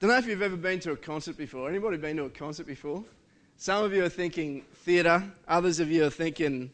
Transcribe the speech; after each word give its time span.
Don't 0.00 0.08
know 0.08 0.16
if 0.16 0.26
you've 0.26 0.40
ever 0.40 0.56
been 0.56 0.80
to 0.80 0.92
a 0.92 0.96
concert 0.96 1.36
before. 1.36 1.68
Anybody 1.68 1.98
been 1.98 2.16
to 2.16 2.24
a 2.24 2.30
concert 2.30 2.66
before? 2.66 3.04
Some 3.58 3.84
of 3.84 3.92
you 3.92 4.02
are 4.02 4.08
thinking 4.08 4.64
theatre, 4.76 5.22
others 5.46 5.78
of 5.78 5.90
you 5.90 6.06
are 6.06 6.10
thinking 6.10 6.70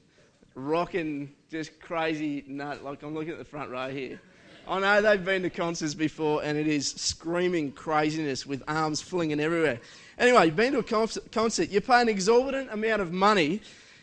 rocking, 0.54 1.32
just 1.50 1.80
crazy 1.80 2.44
nut. 2.46 2.84
Like 2.84 3.02
I'm 3.02 3.14
looking 3.14 3.32
at 3.32 3.38
the 3.38 3.44
front 3.44 3.72
row 3.72 3.90
here. 3.90 4.20
I 4.68 4.78
know 4.78 5.02
they've 5.02 5.24
been 5.24 5.42
to 5.42 5.50
concerts 5.50 5.92
before 5.92 6.44
and 6.44 6.56
it 6.56 6.68
is 6.68 6.92
screaming 6.92 7.72
craziness 7.72 8.46
with 8.46 8.62
arms 8.68 9.02
flinging 9.02 9.40
everywhere. 9.40 9.80
Anyway, 10.20 10.46
you've 10.46 10.54
been 10.54 10.74
to 10.74 10.78
a 10.78 11.18
concert, 11.32 11.68
you 11.68 11.80
pay 11.80 12.02
an 12.02 12.08
exorbitant 12.08 12.70
amount 12.70 13.02
of 13.02 13.12
money 13.12 13.60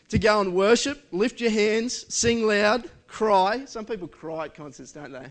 to 0.10 0.20
go 0.20 0.42
and 0.42 0.54
worship, 0.54 1.02
lift 1.14 1.40
your 1.40 1.52
hands, 1.52 2.14
sing 2.14 2.46
loud, 2.46 2.92
cry. 3.08 3.64
Some 3.64 3.86
people 3.86 4.10
cry 4.10 4.46
at 4.46 4.54
concerts, 4.54 4.92
don't 4.92 5.14
they? 5.14 5.28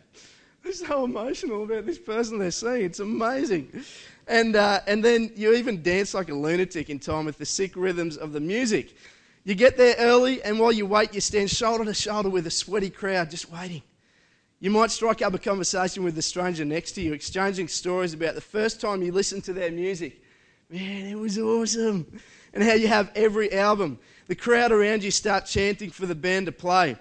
They're 0.63 0.73
so 0.73 1.05
emotional 1.05 1.65
about 1.65 1.87
this 1.87 1.99
person 1.99 2.39
they're 2.39 2.51
seeing. 2.51 2.85
It's 2.85 3.01
amazing. 3.01 3.85
And, 4.29 4.55
uh, 4.55 4.81
and 4.87 5.05
then 5.05 5.33
you 5.35 5.55
even 5.55 5.83
dance 5.83 6.15
like 6.15 6.29
a 6.29 6.35
lunatic 6.35 6.89
in 6.89 6.99
time 7.01 7.25
with 7.25 7.39
the 7.39 7.47
sick 7.47 7.73
rhythms 7.75 8.17
of 8.17 8.33
the 8.33 8.41
music. 8.41 8.95
You 9.45 9.57
get 9.57 9.77
there 9.77 9.97
early, 9.99 10.41
and 10.43 10.61
while 10.61 10.71
you 10.71 10.87
wait, 10.87 11.15
you 11.15 11.21
stand 11.21 11.51
shoulder 11.51 11.85
to 11.85 11.95
shoulder 11.95 12.31
with 12.31 12.47
a 12.47 12.51
sweaty 12.51 12.91
crowd 12.91 13.31
just 13.31 13.51
waiting. 13.51 13.83
You 14.61 14.71
might 14.71 14.93
strike 14.93 15.23
up 15.23 15.35
a 15.35 15.39
conversation 15.39 16.05
with 16.05 16.15
the 16.15 16.23
stranger 16.23 16.65
next 16.65 16.93
to 16.93 17.01
you, 17.01 17.13
exchanging 17.13 17.67
stories 17.67 18.15
about 18.15 18.37
the 18.37 18.41
first 18.41 18.81
time 18.81 19.03
you 19.03 19.11
listened 19.11 19.43
to 19.45 19.53
their 19.53 19.73
music. 19.73 20.23
Man, 20.71 21.07
it 21.07 21.19
was 21.19 21.37
awesome. 21.37 22.07
And 22.55 22.63
how 22.63 22.75
you 22.75 22.87
have 22.87 23.11
every 23.17 23.53
album. 23.53 23.99
The 24.29 24.37
crowd 24.37 24.71
around 24.71 25.03
you 25.03 25.11
start 25.11 25.47
chanting 25.47 25.91
for 25.91 26.07
the 26.07 26.15
band 26.15 26.47
to 26.47 26.53
play. 26.53 26.97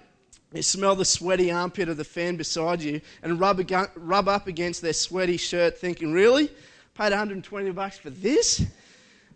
You 0.53 0.61
smell 0.61 0.95
the 0.95 1.05
sweaty 1.05 1.51
armpit 1.51 1.87
of 1.87 1.97
the 1.97 2.03
fan 2.03 2.35
beside 2.35 2.81
you 2.81 3.01
and 3.23 3.39
rub, 3.39 3.61
rub 3.95 4.27
up 4.27 4.47
against 4.47 4.81
their 4.81 4.93
sweaty 4.93 5.37
shirt, 5.37 5.77
thinking, 5.77 6.11
Really? 6.11 6.49
Paid 6.93 7.11
120 7.11 7.71
bucks 7.71 7.97
for 7.97 8.09
this? 8.09 8.65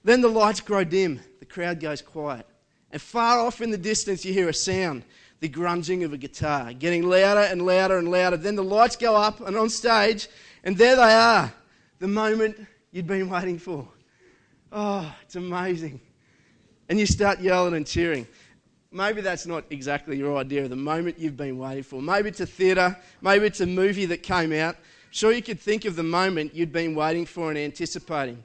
Then 0.04 0.22
the 0.22 0.28
lights 0.28 0.60
grow 0.60 0.84
dim, 0.84 1.22
the 1.40 1.46
crowd 1.46 1.80
goes 1.80 2.02
quiet, 2.02 2.46
and 2.92 3.02
far 3.02 3.40
off 3.40 3.62
in 3.62 3.72
the 3.72 3.78
distance 3.78 4.26
you 4.26 4.34
hear 4.34 4.50
a 4.50 4.54
sound 4.54 5.04
the 5.40 5.50
grunging 5.50 6.04
of 6.04 6.14
a 6.14 6.18
guitar, 6.18 6.74
getting 6.74 7.04
louder 7.04 7.42
and 7.42 7.66
louder 7.66 7.98
and 7.98 8.10
louder. 8.10 8.38
Then 8.38 8.56
the 8.56 8.64
lights 8.64 8.96
go 8.96 9.16
up, 9.16 9.42
and 9.42 9.56
on 9.58 9.70
stage, 9.70 10.28
and 10.64 10.78
there 10.78 10.96
they 10.96 11.14
are, 11.14 11.54
the 12.00 12.08
moment 12.08 12.58
you'd 12.92 13.08
been 13.08 13.30
waiting 13.30 13.60
for. 13.60 13.88
Oh, 14.72 15.14
it's 15.22 15.36
amazing. 15.36 16.00
And 16.90 17.00
you 17.00 17.06
start 17.06 17.40
yelling 17.40 17.76
and 17.76 17.86
cheering. 17.86 18.28
Maybe 18.96 19.20
that's 19.20 19.46
not 19.46 19.66
exactly 19.72 20.16
your 20.16 20.38
idea 20.38 20.64
of 20.64 20.70
the 20.70 20.78
moment 20.78 21.20
you've 21.20 21.36
been 21.36 21.58
waiting 21.58 21.84
for. 21.84 22.02
Maybe 22.02 22.30
it's 22.30 22.40
a 22.40 22.46
theatre, 22.46 22.98
maybe 23.20 23.46
it's 23.46 23.60
a 23.60 23.66
movie 23.66 24.06
that 24.06 24.24
came 24.24 24.54
out. 24.54 24.78
Sure, 25.12 25.34
you 25.34 25.42
could 25.42 25.60
think 25.60 25.84
of 25.84 25.98
the 25.98 26.04
moment 26.04 26.56
you'd 26.56 26.72
been 26.72 26.96
waiting 26.96 27.26
for 27.26 27.50
and 27.50 27.60
anticipating. 27.60 28.42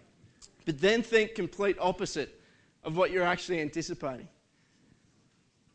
But 0.67 0.81
then 0.81 1.05
think 1.05 1.37
complete 1.37 1.77
opposite 1.79 2.41
of 2.83 2.97
what 2.97 3.13
you're 3.13 3.25
actually 3.25 3.61
anticipating. 3.61 4.27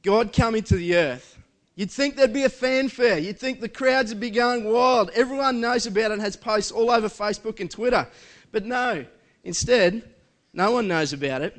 God 0.03 0.33
coming 0.33 0.63
to 0.63 0.75
the 0.75 0.97
earth. 0.97 1.37
You'd 1.75 1.89
think 1.89 2.17
there'd 2.17 2.33
be 2.33 2.43
a 2.43 2.49
fanfare. 2.49 3.17
You'd 3.17 3.39
think 3.39 3.61
the 3.61 3.69
crowds 3.69 4.11
would 4.11 4.19
be 4.19 4.29
going 4.29 4.65
wild. 4.65 5.09
Everyone 5.11 5.61
knows 5.61 5.87
about 5.87 6.11
it 6.11 6.15
and 6.15 6.21
has 6.21 6.35
posts 6.35 6.71
all 6.71 6.91
over 6.91 7.07
Facebook 7.07 7.61
and 7.61 7.71
Twitter. 7.71 8.05
But 8.51 8.65
no, 8.65 9.05
instead, 9.45 10.03
no 10.51 10.71
one 10.71 10.89
knows 10.89 11.13
about 11.13 11.43
it. 11.43 11.55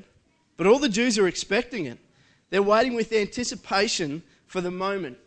But 0.58 0.66
all 0.66 0.78
the 0.78 0.90
Jews 0.90 1.18
are 1.18 1.26
expecting 1.26 1.86
it. 1.86 1.98
They're 2.50 2.62
waiting 2.62 2.94
with 2.94 3.12
anticipation 3.12 4.22
for 4.46 4.60
the 4.60 4.70
moment. 4.70 5.18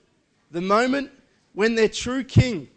The 0.51 0.61
moment 0.61 1.11
when 1.53 1.75
their 1.75 1.89
true 1.89 2.23
king 2.23 2.69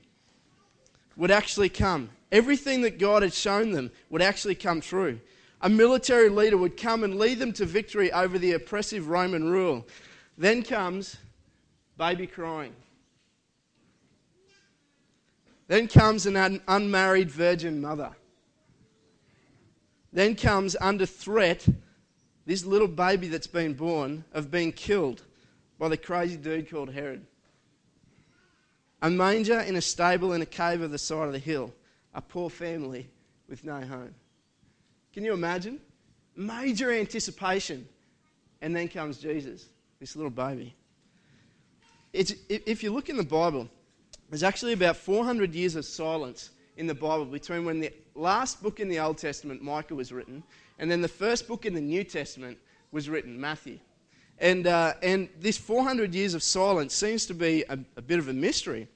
would 1.16 1.30
actually 1.30 1.68
come. 1.68 2.10
Everything 2.30 2.82
that 2.82 2.98
God 2.98 3.22
had 3.22 3.34
shown 3.34 3.72
them 3.72 3.90
would 4.10 4.22
actually 4.22 4.54
come 4.54 4.80
true. 4.80 5.20
A 5.60 5.68
military 5.68 6.28
leader 6.28 6.56
would 6.56 6.76
come 6.76 7.04
and 7.04 7.18
lead 7.18 7.38
them 7.38 7.52
to 7.54 7.64
victory 7.64 8.10
over 8.12 8.38
the 8.38 8.52
oppressive 8.52 9.08
Roman 9.08 9.48
rule. 9.48 9.86
Then 10.36 10.62
comes 10.62 11.16
baby 11.96 12.26
crying. 12.26 12.74
Then 15.68 15.86
comes 15.86 16.26
an 16.26 16.36
un- 16.36 16.60
unmarried 16.66 17.30
virgin 17.30 17.80
mother. 17.80 18.10
Then 20.12 20.34
comes 20.34 20.76
under 20.80 21.06
threat 21.06 21.66
this 22.46 22.64
little 22.64 22.88
baby 22.88 23.28
that's 23.28 23.46
been 23.46 23.74
born 23.74 24.24
of 24.32 24.50
being 24.50 24.72
killed 24.72 25.22
by 25.78 25.88
the 25.88 25.96
crazy 25.96 26.36
dude 26.36 26.70
called 26.70 26.92
Herod. 26.92 27.24
A 29.02 29.10
manger 29.10 29.60
in 29.60 29.76
a 29.76 29.80
stable 29.80 30.32
in 30.32 30.42
a 30.42 30.46
cave 30.46 30.80
of 30.80 30.90
the 30.90 30.98
side 30.98 31.26
of 31.26 31.32
the 31.32 31.38
hill. 31.38 31.72
A 32.14 32.20
poor 32.20 32.50
family 32.50 33.08
with 33.48 33.64
no 33.64 33.80
home. 33.80 34.14
Can 35.12 35.24
you 35.24 35.32
imagine? 35.32 35.80
Major 36.36 36.92
anticipation. 36.92 37.86
And 38.60 38.74
then 38.74 38.88
comes 38.88 39.18
Jesus 39.18 39.66
this 39.98 40.14
little 40.14 40.30
baby. 40.30 40.74
It's, 42.12 42.34
if 42.48 42.82
you 42.82 42.92
look 42.92 43.08
in 43.08 43.16
the 43.16 43.24
Bible, 43.24 43.68
there's 44.28 44.42
actually 44.42 44.72
about 44.72 44.96
400 44.96 45.54
years 45.54 45.74
of 45.74 45.84
silence 45.84 46.50
in 46.76 46.86
the 46.86 46.94
Bible 46.94 47.24
between 47.24 47.64
when 47.64 47.80
the 47.80 47.92
last 48.14 48.62
book 48.62 48.80
in 48.80 48.88
the 48.88 48.98
Old 48.98 49.18
Testament, 49.18 49.62
Micah, 49.62 49.94
was 49.94 50.12
written, 50.12 50.42
and 50.78 50.90
then 50.90 51.02
the 51.02 51.08
first 51.08 51.46
book 51.46 51.66
in 51.66 51.74
the 51.74 51.80
New 51.80 52.04
Testament 52.04 52.58
was 52.90 53.08
written, 53.08 53.40
Matthew. 53.40 53.78
And, 54.38 54.66
uh, 54.66 54.94
and 55.02 55.28
this 55.38 55.56
400 55.56 56.14
years 56.14 56.34
of 56.34 56.42
silence 56.42 56.94
seems 56.94 57.26
to 57.26 57.34
be 57.34 57.64
a, 57.68 57.78
a 57.96 58.02
bit 58.02 58.18
of 58.18 58.28
a 58.28 58.32
mystery. 58.32 58.88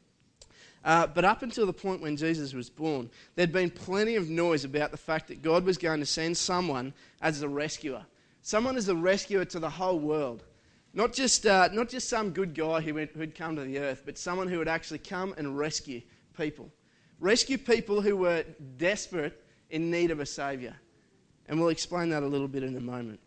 Uh, 0.85 1.07
but 1.07 1.25
up 1.25 1.43
until 1.43 1.67
the 1.67 1.73
point 1.73 2.01
when 2.01 2.17
Jesus 2.17 2.55
was 2.55 2.71
born, 2.71 3.11
there'd 3.35 3.53
been 3.53 3.71
plenty 3.71 4.17
of 4.17 4.29
noise 4.29 4.65
about 4.65 4.93
the 4.93 4.97
fact 4.97 5.29
that 5.29 5.43
God 5.43 5.65
was 5.65 5.79
going 5.79 6.01
to 6.01 6.07
send 6.07 6.37
someone 6.37 6.95
as 7.21 7.43
a 7.43 7.49
rescuer, 7.49 8.05
someone 8.43 8.77
as 8.77 8.89
a 8.89 8.95
rescuer 8.95 9.45
to 9.45 9.59
the 9.59 9.71
whole 9.71 9.99
world. 9.99 10.45
Not 10.95 11.13
just, 11.13 11.45
uh, 11.45 11.69
not 11.73 11.89
just 11.89 12.09
some 12.09 12.31
good 12.31 12.55
guy 12.55 12.81
who'd 12.81 13.35
come 13.35 13.57
to 13.57 13.63
the 13.63 13.79
earth, 13.79 14.03
but 14.07 14.17
someone 14.17 14.49
who 14.49 14.59
would 14.59 14.69
actually 14.69 14.99
come 14.99 15.35
and 15.37 15.59
rescue 15.59 16.01
people. 16.37 16.71
Rescue 17.19 17.59
people 17.59 18.01
who 18.01 18.17
were 18.17 18.45
desperate 18.77 19.43
in 19.71 19.91
need 19.91 20.11
of 20.11 20.21
a 20.21 20.27
Saviour. 20.27 20.75
And 21.49 21.59
we'll 21.59 21.71
explain 21.71 22.11
that 22.11 22.23
a 22.23 22.27
little 22.27 22.49
bit 22.49 22.63
in 22.63 22.77
a 22.77 22.81
moment. 22.81 23.21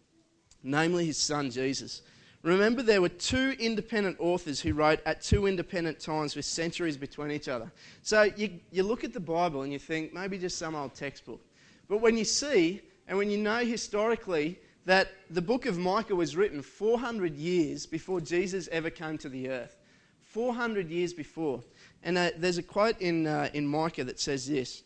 Namely, 0.63 1.05
his 1.05 1.17
son 1.17 1.50
Jesus. 1.50 2.01
Remember, 2.41 2.81
there 2.81 3.01
were 3.01 3.09
two 3.09 3.55
independent 3.59 4.17
authors 4.19 4.61
who 4.61 4.73
wrote 4.73 5.00
at 5.05 5.22
two 5.22 5.45
independent 5.47 6.00
times 6.00 6.35
with 6.35 6.45
centuries 6.45 6.95
between 6.95 7.31
each 7.31 7.50
other. 7.50 7.69
So 8.01 8.23
you, 8.23 8.59
you 8.72 8.83
look 8.83 9.03
at 9.03 9.13
the 9.13 9.19
Bible 9.19 9.63
and 9.63 9.73
you 9.73 9.79
think 9.79 10.13
maybe 10.13 10.38
just 10.38 10.57
some 10.57 10.75
old 10.75 10.95
textbook. 10.95 11.41
But 11.89 12.00
when 12.00 12.17
you 12.17 12.23
see 12.23 12.81
and 13.07 13.17
when 13.17 13.29
you 13.29 13.38
know 13.38 13.66
historically 13.66 14.59
that 14.85 15.09
the 15.29 15.41
book 15.41 15.66
of 15.66 15.77
Micah 15.77 16.16
was 16.16 16.35
written 16.35 16.61
400 16.61 17.35
years 17.35 17.85
before 17.85 18.21
Jesus 18.21 18.69
ever 18.71 18.89
came 18.89 19.17
to 19.17 19.29
the 19.29 19.50
earth. 19.50 19.75
400 20.21 20.89
years 20.89 21.13
before. 21.13 21.61
And 22.04 22.18
uh, 22.18 22.30
there's 22.38 22.58
a 22.58 22.64
quote 22.64 23.00
in, 23.02 23.28
uh, 23.28 23.50
in 23.54 23.68
Micah 23.68 24.04
that 24.06 24.20
says 24.20 24.48
this 24.48 24.84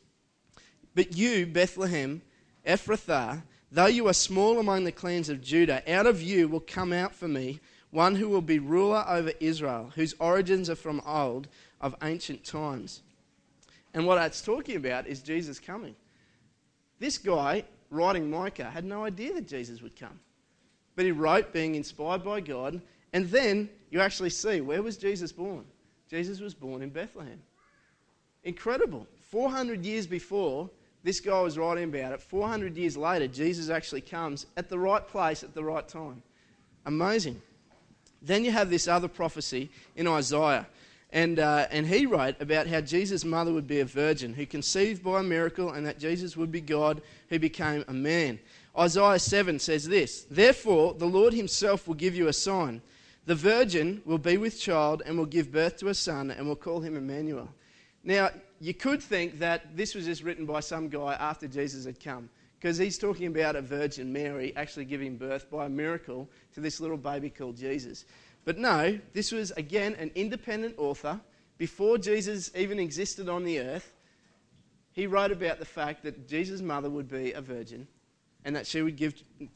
But 0.96 1.16
you, 1.16 1.46
Bethlehem, 1.46 2.22
Ephrathah, 2.66 3.44
though 3.72 3.86
you 3.86 4.08
are 4.08 4.14
small 4.14 4.60
among 4.60 4.84
the 4.84 4.92
clans 4.92 5.30
of 5.30 5.42
Judah, 5.42 5.84
out 5.92 6.06
of 6.06 6.22
you 6.22 6.48
will 6.48 6.60
come 6.60 6.94
out 6.94 7.14
for 7.14 7.28
me 7.28 7.60
one 7.92 8.16
who 8.16 8.28
will 8.28 8.42
be 8.42 8.60
ruler 8.60 9.06
over 9.08 9.32
Israel, 9.40 9.92
whose 9.96 10.16
origins 10.20 10.70
are 10.70 10.76
from 10.76 11.02
old, 11.06 11.48
of 11.80 11.96
ancient 12.02 12.44
times. 12.44 13.02
And 13.94 14.08
what 14.08 14.16
that's 14.16 14.42
talking 14.42 14.78
about 14.78 15.06
is 15.06 15.22
Jesus 15.22 15.60
coming. 15.60 15.96
This 17.00 17.18
guy 17.18 17.66
writing 17.92 18.30
Micah 18.32 18.70
had 18.70 18.86
no 18.86 19.04
idea 19.06 19.34
that 19.34 19.48
Jesus 19.48 19.82
would 19.82 19.96
come. 19.96 20.20
But 20.96 21.06
he 21.06 21.12
wrote 21.12 21.54
being 21.54 21.76
inspired 21.76 22.24
by 22.24 22.40
God. 22.40 22.82
And 23.14 23.30
then 23.30 23.70
you 23.92 24.00
actually 24.00 24.32
see 24.32 24.62
where 24.62 24.82
was 24.82 24.98
Jesus 24.98 25.32
born? 25.32 25.66
Jesus 26.14 26.40
was 26.40 26.54
born 26.54 26.84
in 26.84 26.92
Bethlehem. 26.92 27.42
Incredible. 28.44 29.08
400 29.32 29.84
years 29.84 30.06
before 30.06 30.70
this 31.04 31.20
guy 31.20 31.42
was 31.42 31.58
writing 31.58 31.86
about 31.86 32.14
it, 32.14 32.22
400 32.22 32.78
years 32.78 32.96
later, 32.96 33.28
Jesus 33.28 33.72
actually 33.72 34.02
comes 34.02 34.46
at 34.56 34.70
the 34.70 34.78
right 34.78 35.08
place 35.08 35.42
at 35.42 35.56
the 35.56 35.64
right 35.64 35.88
time. 35.88 36.22
Amazing. 36.86 37.42
Then 38.22 38.46
you 38.46 38.52
have 38.52 38.70
this 38.70 38.88
other 38.88 39.08
prophecy 39.08 39.72
in 39.96 40.06
Isaiah 40.08 40.68
and, 41.12 41.40
uh, 41.40 41.66
and 41.72 41.88
he 41.88 42.06
wrote 42.06 42.40
about 42.40 42.68
how 42.68 42.82
Jesus' 42.82 43.26
mother 43.26 43.52
would 43.52 43.68
be 43.68 43.80
a 43.80 43.86
virgin 43.86 44.36
who 44.36 44.46
conceived 44.46 45.04
by 45.04 45.20
a 45.20 45.24
miracle 45.24 45.72
and 45.72 45.84
that 45.88 45.98
Jesus 45.98 46.38
would 46.38 46.52
be 46.52 46.62
God 46.62 47.02
who 47.30 47.40
became 47.40 47.84
a 47.88 47.94
man. 47.94 48.40
Isaiah 48.78 49.18
7 49.18 49.58
says 49.58 49.88
this 49.88 50.28
Therefore, 50.30 50.94
the 50.94 51.08
Lord 51.08 51.34
himself 51.34 51.88
will 51.88 51.96
give 51.96 52.14
you 52.14 52.28
a 52.28 52.34
sign. 52.34 52.84
The 53.26 53.36
virgin 53.36 54.02
will 54.06 54.18
be 54.18 54.38
with 54.38 54.60
child 54.60 55.02
and 55.06 55.18
will 55.18 55.26
give 55.26 55.52
birth 55.52 55.78
to 55.78 55.88
a 55.88 55.94
son 55.94 56.30
and 56.32 56.48
will 56.48 56.58
call 56.58 56.82
him 56.82 56.98
Emmanuel. 56.98 57.50
Now, 58.04 58.32
you 58.60 58.74
could 58.74 59.02
think 59.02 59.40
that 59.40 59.78
this 59.78 59.96
was 59.96 60.06
just 60.06 60.24
written 60.24 60.46
by 60.46 60.60
some 60.60 60.90
guy 60.90 61.14
after 61.14 61.48
Jesus 61.48 61.86
had 61.86 62.04
come 62.04 62.30
because 62.60 62.78
he's 62.78 62.98
talking 62.98 63.28
about 63.28 63.56
a 63.56 63.62
virgin, 63.62 64.12
Mary, 64.12 64.54
actually 64.56 64.86
giving 64.86 65.18
birth 65.18 65.50
by 65.50 65.66
a 65.66 65.70
miracle 65.70 66.30
to 66.54 66.60
this 66.60 66.80
little 66.80 66.98
baby 66.98 67.30
called 67.30 67.58
Jesus. 67.58 68.06
But 68.46 68.58
no, 68.58 69.00
this 69.14 69.32
was 69.32 69.52
again 69.52 69.96
an 69.96 70.12
independent 70.16 70.76
author 70.78 71.20
before 71.58 71.98
Jesus 71.98 72.52
even 72.56 72.80
existed 72.80 73.30
on 73.30 73.44
the 73.44 73.60
earth. 73.60 73.94
he 74.92 75.08
wrote 75.08 75.32
about 75.32 75.60
the 75.60 75.66
fact 75.66 76.04
that 76.04 76.28
Jesus' 76.28 76.62
mother 76.62 76.90
would 76.90 77.08
be 77.08 77.32
a 77.32 77.42
virgin 77.42 77.88
and 78.46 78.56
that 78.56 78.68
she 78.68 78.82
would 78.82 78.98
give, 78.98 79.14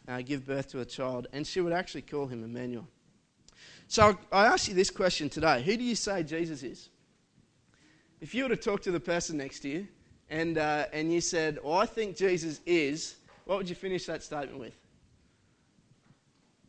uh, 0.07 0.21
give 0.21 0.45
birth 0.45 0.69
to 0.69 0.79
a 0.79 0.85
child, 0.85 1.27
and 1.33 1.45
she 1.45 1.59
would 1.59 1.73
actually 1.73 2.01
call 2.01 2.27
him 2.27 2.43
Emmanuel. 2.43 2.87
So 3.87 4.17
I 4.31 4.45
ask 4.47 4.67
you 4.67 4.73
this 4.73 4.89
question 4.89 5.29
today 5.29 5.61
Who 5.61 5.77
do 5.77 5.83
you 5.83 5.95
say 5.95 6.23
Jesus 6.23 6.63
is? 6.63 6.89
If 8.19 8.33
you 8.33 8.43
were 8.43 8.49
to 8.49 8.57
talk 8.57 8.81
to 8.83 8.91
the 8.91 8.99
person 8.99 9.37
next 9.37 9.59
to 9.59 9.69
you 9.69 9.87
and, 10.29 10.57
uh, 10.57 10.85
and 10.91 11.11
you 11.11 11.21
said, 11.21 11.59
Well, 11.63 11.77
I 11.77 11.85
think 11.85 12.15
Jesus 12.15 12.59
is, 12.65 13.15
what 13.45 13.57
would 13.57 13.69
you 13.69 13.75
finish 13.75 14.05
that 14.05 14.23
statement 14.23 14.59
with? 14.59 14.75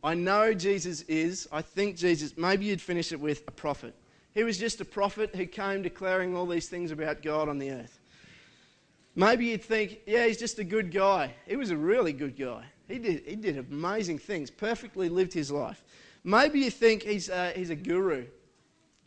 I 0.01 0.13
know 0.13 0.53
Jesus 0.53 1.01
is, 1.03 1.47
I 1.51 1.61
think 1.61 1.97
Jesus, 1.97 2.37
maybe 2.37 2.65
you'd 2.65 2.81
finish 2.81 3.11
it 3.11 3.19
with 3.19 3.43
a 3.47 3.51
prophet. 3.51 3.93
He 4.33 4.43
was 4.43 4.57
just 4.57 4.79
a 4.79 4.85
prophet 4.85 5.35
who 5.35 5.45
came 5.45 5.81
declaring 5.81 6.37
all 6.37 6.45
these 6.45 6.69
things 6.69 6.91
about 6.91 7.21
God 7.21 7.49
on 7.49 7.57
the 7.57 7.71
earth. 7.71 7.99
Maybe 9.15 9.47
you'd 9.47 9.63
think, 9.63 9.99
yeah, 10.05 10.25
he's 10.27 10.37
just 10.37 10.59
a 10.59 10.63
good 10.63 10.91
guy. 10.91 11.33
He 11.45 11.57
was 11.57 11.71
a 11.71 11.77
really 11.77 12.13
good 12.13 12.37
guy. 12.37 12.63
He 12.87 12.99
did, 12.99 13.23
he 13.25 13.35
did 13.35 13.57
amazing 13.57 14.19
things, 14.19 14.49
perfectly 14.49 15.09
lived 15.09 15.33
his 15.33 15.51
life. 15.51 15.83
Maybe 16.23 16.59
you 16.59 16.71
think 16.71 17.03
he's, 17.03 17.29
uh, 17.29 17.53
he's 17.55 17.69
a 17.69 17.75
guru. 17.75 18.25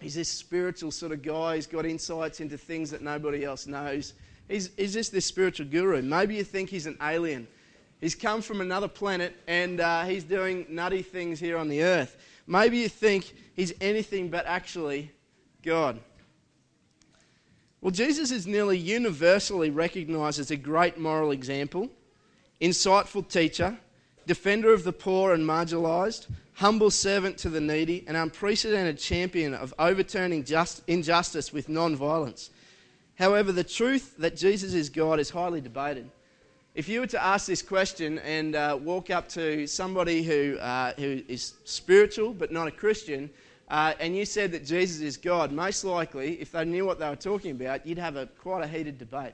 He's 0.00 0.14
this 0.14 0.28
spiritual 0.28 0.90
sort 0.90 1.12
of 1.12 1.22
guy. 1.22 1.56
He's 1.56 1.66
got 1.66 1.86
insights 1.86 2.40
into 2.40 2.58
things 2.58 2.90
that 2.90 3.02
nobody 3.02 3.44
else 3.44 3.66
knows. 3.66 4.14
He's, 4.48 4.70
he's 4.76 4.92
just 4.92 5.12
this 5.12 5.26
spiritual 5.26 5.66
guru. 5.66 6.02
Maybe 6.02 6.34
you 6.34 6.44
think 6.44 6.70
he's 6.70 6.86
an 6.86 6.98
alien. 7.00 7.46
He's 8.00 8.16
come 8.16 8.42
from 8.42 8.60
another 8.60 8.88
planet 8.88 9.36
and 9.46 9.80
uh, 9.80 10.04
he's 10.04 10.24
doing 10.24 10.66
nutty 10.68 11.02
things 11.02 11.38
here 11.38 11.56
on 11.56 11.68
the 11.68 11.84
earth. 11.84 12.16
Maybe 12.48 12.78
you 12.78 12.88
think 12.88 13.32
he's 13.54 13.72
anything 13.80 14.28
but 14.28 14.44
actually 14.46 15.12
God. 15.62 16.00
Well, 17.80 17.92
Jesus 17.92 18.30
is 18.30 18.46
nearly 18.46 18.78
universally 18.78 19.70
recognized 19.70 20.40
as 20.40 20.50
a 20.50 20.56
great 20.56 20.98
moral 20.98 21.30
example, 21.30 21.88
insightful 22.60 23.28
teacher, 23.28 23.78
defender 24.26 24.72
of 24.72 24.84
the 24.84 24.92
poor 24.92 25.32
and 25.32 25.44
marginalized, 25.44 26.26
humble 26.54 26.90
servant 26.90 27.38
to 27.38 27.48
the 27.50 27.60
needy, 27.60 28.04
an 28.06 28.16
unprecedented 28.16 28.98
champion 28.98 29.54
of 29.54 29.74
overturning 29.78 30.44
just, 30.44 30.82
injustice 30.86 31.52
with 31.52 31.68
non 31.68 31.96
violence. 31.96 32.50
However, 33.16 33.52
the 33.52 33.64
truth 33.64 34.16
that 34.18 34.36
Jesus 34.36 34.74
is 34.74 34.88
God 34.88 35.20
is 35.20 35.30
highly 35.30 35.60
debated. 35.60 36.10
If 36.74 36.88
you 36.88 37.00
were 37.00 37.06
to 37.08 37.22
ask 37.22 37.46
this 37.46 37.60
question 37.60 38.18
and 38.20 38.56
uh, 38.56 38.78
walk 38.80 39.10
up 39.10 39.28
to 39.30 39.66
somebody 39.66 40.22
who, 40.22 40.56
uh, 40.58 40.94
who 40.94 41.22
is 41.28 41.54
spiritual 41.64 42.32
but 42.32 42.50
not 42.50 42.66
a 42.66 42.70
Christian 42.70 43.28
uh, 43.72 43.94
and 44.00 44.14
you 44.14 44.26
said 44.26 44.52
that 44.52 44.66
Jesus 44.66 45.00
is 45.00 45.16
God, 45.16 45.50
most 45.50 45.82
likely, 45.82 46.38
if 46.42 46.52
they 46.52 46.62
knew 46.62 46.84
what 46.84 46.98
they 46.98 47.08
were 47.08 47.16
talking 47.16 47.52
about, 47.52 47.86
you'd 47.86 47.96
have 47.96 48.16
a, 48.16 48.26
quite 48.26 48.62
a 48.62 48.66
heated 48.66 48.98
debate. 48.98 49.32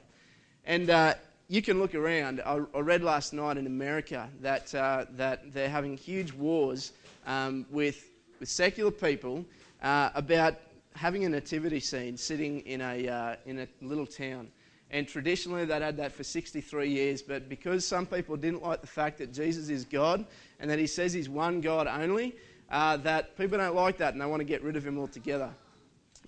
And 0.65 0.91
uh, 0.91 1.15
you 1.49 1.63
can 1.63 1.79
look 1.79 1.95
around. 1.95 2.43
I, 2.45 2.61
I, 2.75 2.81
read 2.81 3.03
last 3.03 3.33
night 3.33 3.57
in 3.57 3.67
America 3.67 4.29
that, 4.43 4.75
uh, 4.75 5.07
that 5.13 5.53
they're 5.53 5.71
having 5.71 5.97
huge 5.97 6.33
wars 6.33 6.93
um, 7.27 7.65
with, 7.71 8.11
with 8.39 8.51
secular 8.51 8.91
people 8.91 9.47
uh, 9.83 10.11
about 10.15 10.57
having 10.95 11.25
a 11.25 11.29
nativity 11.29 11.81
scene 11.81 12.17
sitting 12.17 12.61
in 12.61 12.83
a, 12.83 13.09
uh, 13.09 13.37
in 13.47 13.61
a 13.61 13.69
little 13.81 14.07
town. 14.07 14.49
And 14.91 15.09
traditionally, 15.09 15.65
they'd 15.65 15.83
had 15.83 15.97
that 15.99 16.13
for 16.13 16.25
63 16.25 16.89
years, 16.89 17.23
but 17.23 17.49
because 17.49 17.87
some 17.87 18.07
people 18.07 18.37
didn't 18.37 18.63
like 18.63 18.81
the 18.81 18.87
fact 18.87 19.19
that 19.19 19.33
Jesus 19.33 19.69
is 19.71 19.85
God 19.85 20.27
and 20.61 20.71
that 20.71 20.79
he 20.79 20.87
says 20.87 21.13
he's 21.13 21.29
one 21.29 21.61
God 21.61 21.87
only, 21.87 22.37
uh, 22.71 22.99
that 22.99 23.37
people 23.39 23.59
don't 23.59 23.75
like 23.75 23.99
that 23.99 24.13
and 24.13 24.21
they 24.21 24.27
want 24.27 24.41
to 24.41 24.47
get 24.47 24.63
rid 24.63 24.77
of 24.77 24.87
him 24.87 24.99
altogether. 24.99 25.51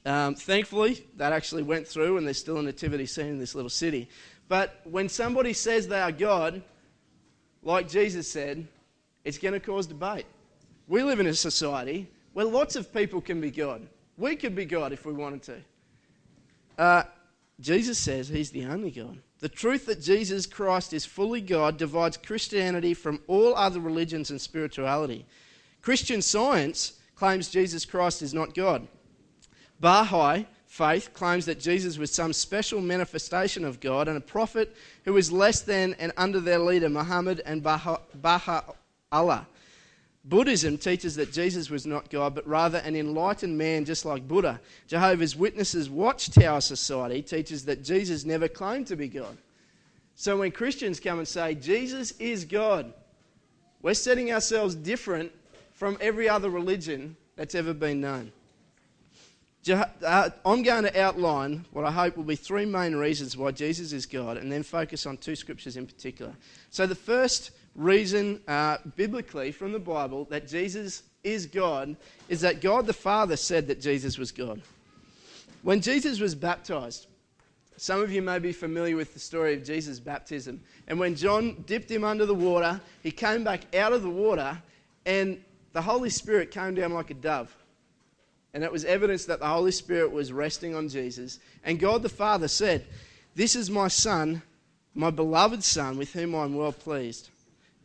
Um, 0.06 0.34
thankfully, 0.34 1.06
that 1.16 1.32
actually 1.32 1.62
went 1.62 1.86
through 1.86 2.16
and 2.16 2.26
there's 2.26 2.38
still 2.38 2.56
a 2.56 2.62
nativity 2.62 3.04
scene 3.04 3.26
in 3.26 3.38
this 3.38 3.54
little 3.54 3.70
city. 3.70 4.08
But 4.50 4.80
when 4.82 5.08
somebody 5.08 5.52
says 5.52 5.86
they 5.86 6.00
are 6.00 6.10
God, 6.10 6.60
like 7.62 7.88
Jesus 7.88 8.28
said, 8.28 8.66
it's 9.24 9.38
going 9.38 9.54
to 9.54 9.60
cause 9.60 9.86
debate. 9.86 10.26
We 10.88 11.04
live 11.04 11.20
in 11.20 11.28
a 11.28 11.34
society 11.34 12.08
where 12.32 12.46
lots 12.46 12.74
of 12.74 12.92
people 12.92 13.20
can 13.20 13.40
be 13.40 13.52
God. 13.52 13.86
We 14.18 14.34
could 14.34 14.56
be 14.56 14.64
God 14.64 14.92
if 14.92 15.06
we 15.06 15.12
wanted 15.12 15.44
to. 15.44 15.56
Uh, 16.76 17.02
Jesus 17.60 17.96
says 17.96 18.28
he's 18.28 18.50
the 18.50 18.64
only 18.64 18.90
God. 18.90 19.18
The 19.38 19.48
truth 19.48 19.86
that 19.86 20.02
Jesus 20.02 20.46
Christ 20.46 20.94
is 20.94 21.04
fully 21.04 21.40
God 21.40 21.76
divides 21.76 22.16
Christianity 22.16 22.92
from 22.92 23.22
all 23.28 23.54
other 23.54 23.78
religions 23.78 24.30
and 24.30 24.40
spirituality. 24.40 25.26
Christian 25.80 26.20
science 26.20 26.94
claims 27.14 27.50
Jesus 27.50 27.84
Christ 27.84 28.20
is 28.20 28.34
not 28.34 28.56
God. 28.56 28.88
Baha'i 29.78 30.44
faith 30.70 31.12
claims 31.12 31.46
that 31.46 31.58
Jesus 31.58 31.98
was 31.98 32.12
some 32.12 32.32
special 32.32 32.80
manifestation 32.80 33.64
of 33.64 33.80
God 33.80 34.06
and 34.06 34.16
a 34.16 34.20
prophet 34.20 34.72
who 35.04 35.12
was 35.12 35.32
less 35.32 35.62
than 35.62 35.96
and 35.98 36.12
under 36.16 36.38
their 36.38 36.60
leader 36.60 36.88
Muhammad 36.88 37.42
and 37.44 37.60
Baha'u'llah. 37.60 39.46
Buddhism 40.24 40.78
teaches 40.78 41.16
that 41.16 41.32
Jesus 41.32 41.70
was 41.70 41.86
not 41.86 42.08
God, 42.08 42.36
but 42.36 42.46
rather 42.46 42.78
an 42.78 42.94
enlightened 42.94 43.58
man 43.58 43.84
just 43.84 44.04
like 44.04 44.28
Buddha. 44.28 44.60
Jehovah's 44.86 45.34
Witnesses 45.34 45.90
Watchtower 45.90 46.60
Society 46.60 47.20
teaches 47.20 47.64
that 47.64 47.82
Jesus 47.82 48.24
never 48.24 48.46
claimed 48.46 48.86
to 48.86 48.96
be 48.96 49.08
God. 49.08 49.36
So 50.14 50.38
when 50.38 50.52
Christians 50.52 51.00
come 51.00 51.18
and 51.18 51.26
say, 51.26 51.56
Jesus 51.56 52.12
is 52.20 52.44
God, 52.44 52.92
we're 53.82 53.94
setting 53.94 54.32
ourselves 54.32 54.76
different 54.76 55.32
from 55.72 55.98
every 56.00 56.28
other 56.28 56.48
religion 56.48 57.16
that's 57.34 57.56
ever 57.56 57.74
been 57.74 58.00
known. 58.00 58.30
Uh, 59.68 60.30
I'm 60.46 60.62
going 60.62 60.84
to 60.84 61.00
outline 61.00 61.66
what 61.72 61.84
I 61.84 61.90
hope 61.90 62.16
will 62.16 62.24
be 62.24 62.36
three 62.36 62.64
main 62.64 62.94
reasons 62.94 63.36
why 63.36 63.50
Jesus 63.50 63.92
is 63.92 64.06
God 64.06 64.38
and 64.38 64.50
then 64.50 64.62
focus 64.62 65.04
on 65.04 65.18
two 65.18 65.36
scriptures 65.36 65.76
in 65.76 65.86
particular. 65.86 66.32
So, 66.70 66.86
the 66.86 66.94
first 66.94 67.50
reason 67.74 68.40
uh, 68.48 68.78
biblically 68.96 69.52
from 69.52 69.72
the 69.72 69.78
Bible 69.78 70.24
that 70.30 70.48
Jesus 70.48 71.02
is 71.22 71.46
God 71.46 71.96
is 72.28 72.40
that 72.40 72.62
God 72.62 72.86
the 72.86 72.94
Father 72.94 73.36
said 73.36 73.66
that 73.66 73.80
Jesus 73.80 74.16
was 74.16 74.32
God. 74.32 74.62
When 75.62 75.82
Jesus 75.82 76.20
was 76.20 76.34
baptized, 76.34 77.06
some 77.76 78.00
of 78.00 78.10
you 78.10 78.22
may 78.22 78.38
be 78.38 78.52
familiar 78.52 78.96
with 78.96 79.12
the 79.12 79.20
story 79.20 79.54
of 79.54 79.64
Jesus' 79.64 80.00
baptism. 80.00 80.60
And 80.86 80.98
when 80.98 81.14
John 81.14 81.62
dipped 81.66 81.90
him 81.90 82.04
under 82.04 82.24
the 82.24 82.34
water, 82.34 82.80
he 83.02 83.10
came 83.10 83.44
back 83.44 83.74
out 83.74 83.92
of 83.92 84.02
the 84.02 84.10
water 84.10 84.60
and 85.04 85.42
the 85.72 85.82
Holy 85.82 86.10
Spirit 86.10 86.50
came 86.50 86.74
down 86.74 86.92
like 86.92 87.10
a 87.10 87.14
dove. 87.14 87.54
And 88.52 88.64
it 88.64 88.72
was 88.72 88.84
evidence 88.84 89.24
that 89.26 89.40
the 89.40 89.46
Holy 89.46 89.72
Spirit 89.72 90.10
was 90.10 90.32
resting 90.32 90.74
on 90.74 90.88
Jesus. 90.88 91.38
And 91.64 91.78
God 91.78 92.02
the 92.02 92.08
Father 92.08 92.48
said, 92.48 92.84
This 93.34 93.54
is 93.54 93.70
my 93.70 93.88
Son, 93.88 94.42
my 94.94 95.10
beloved 95.10 95.62
Son, 95.62 95.96
with 95.96 96.12
whom 96.12 96.34
I'm 96.34 96.54
well 96.54 96.72
pleased. 96.72 97.30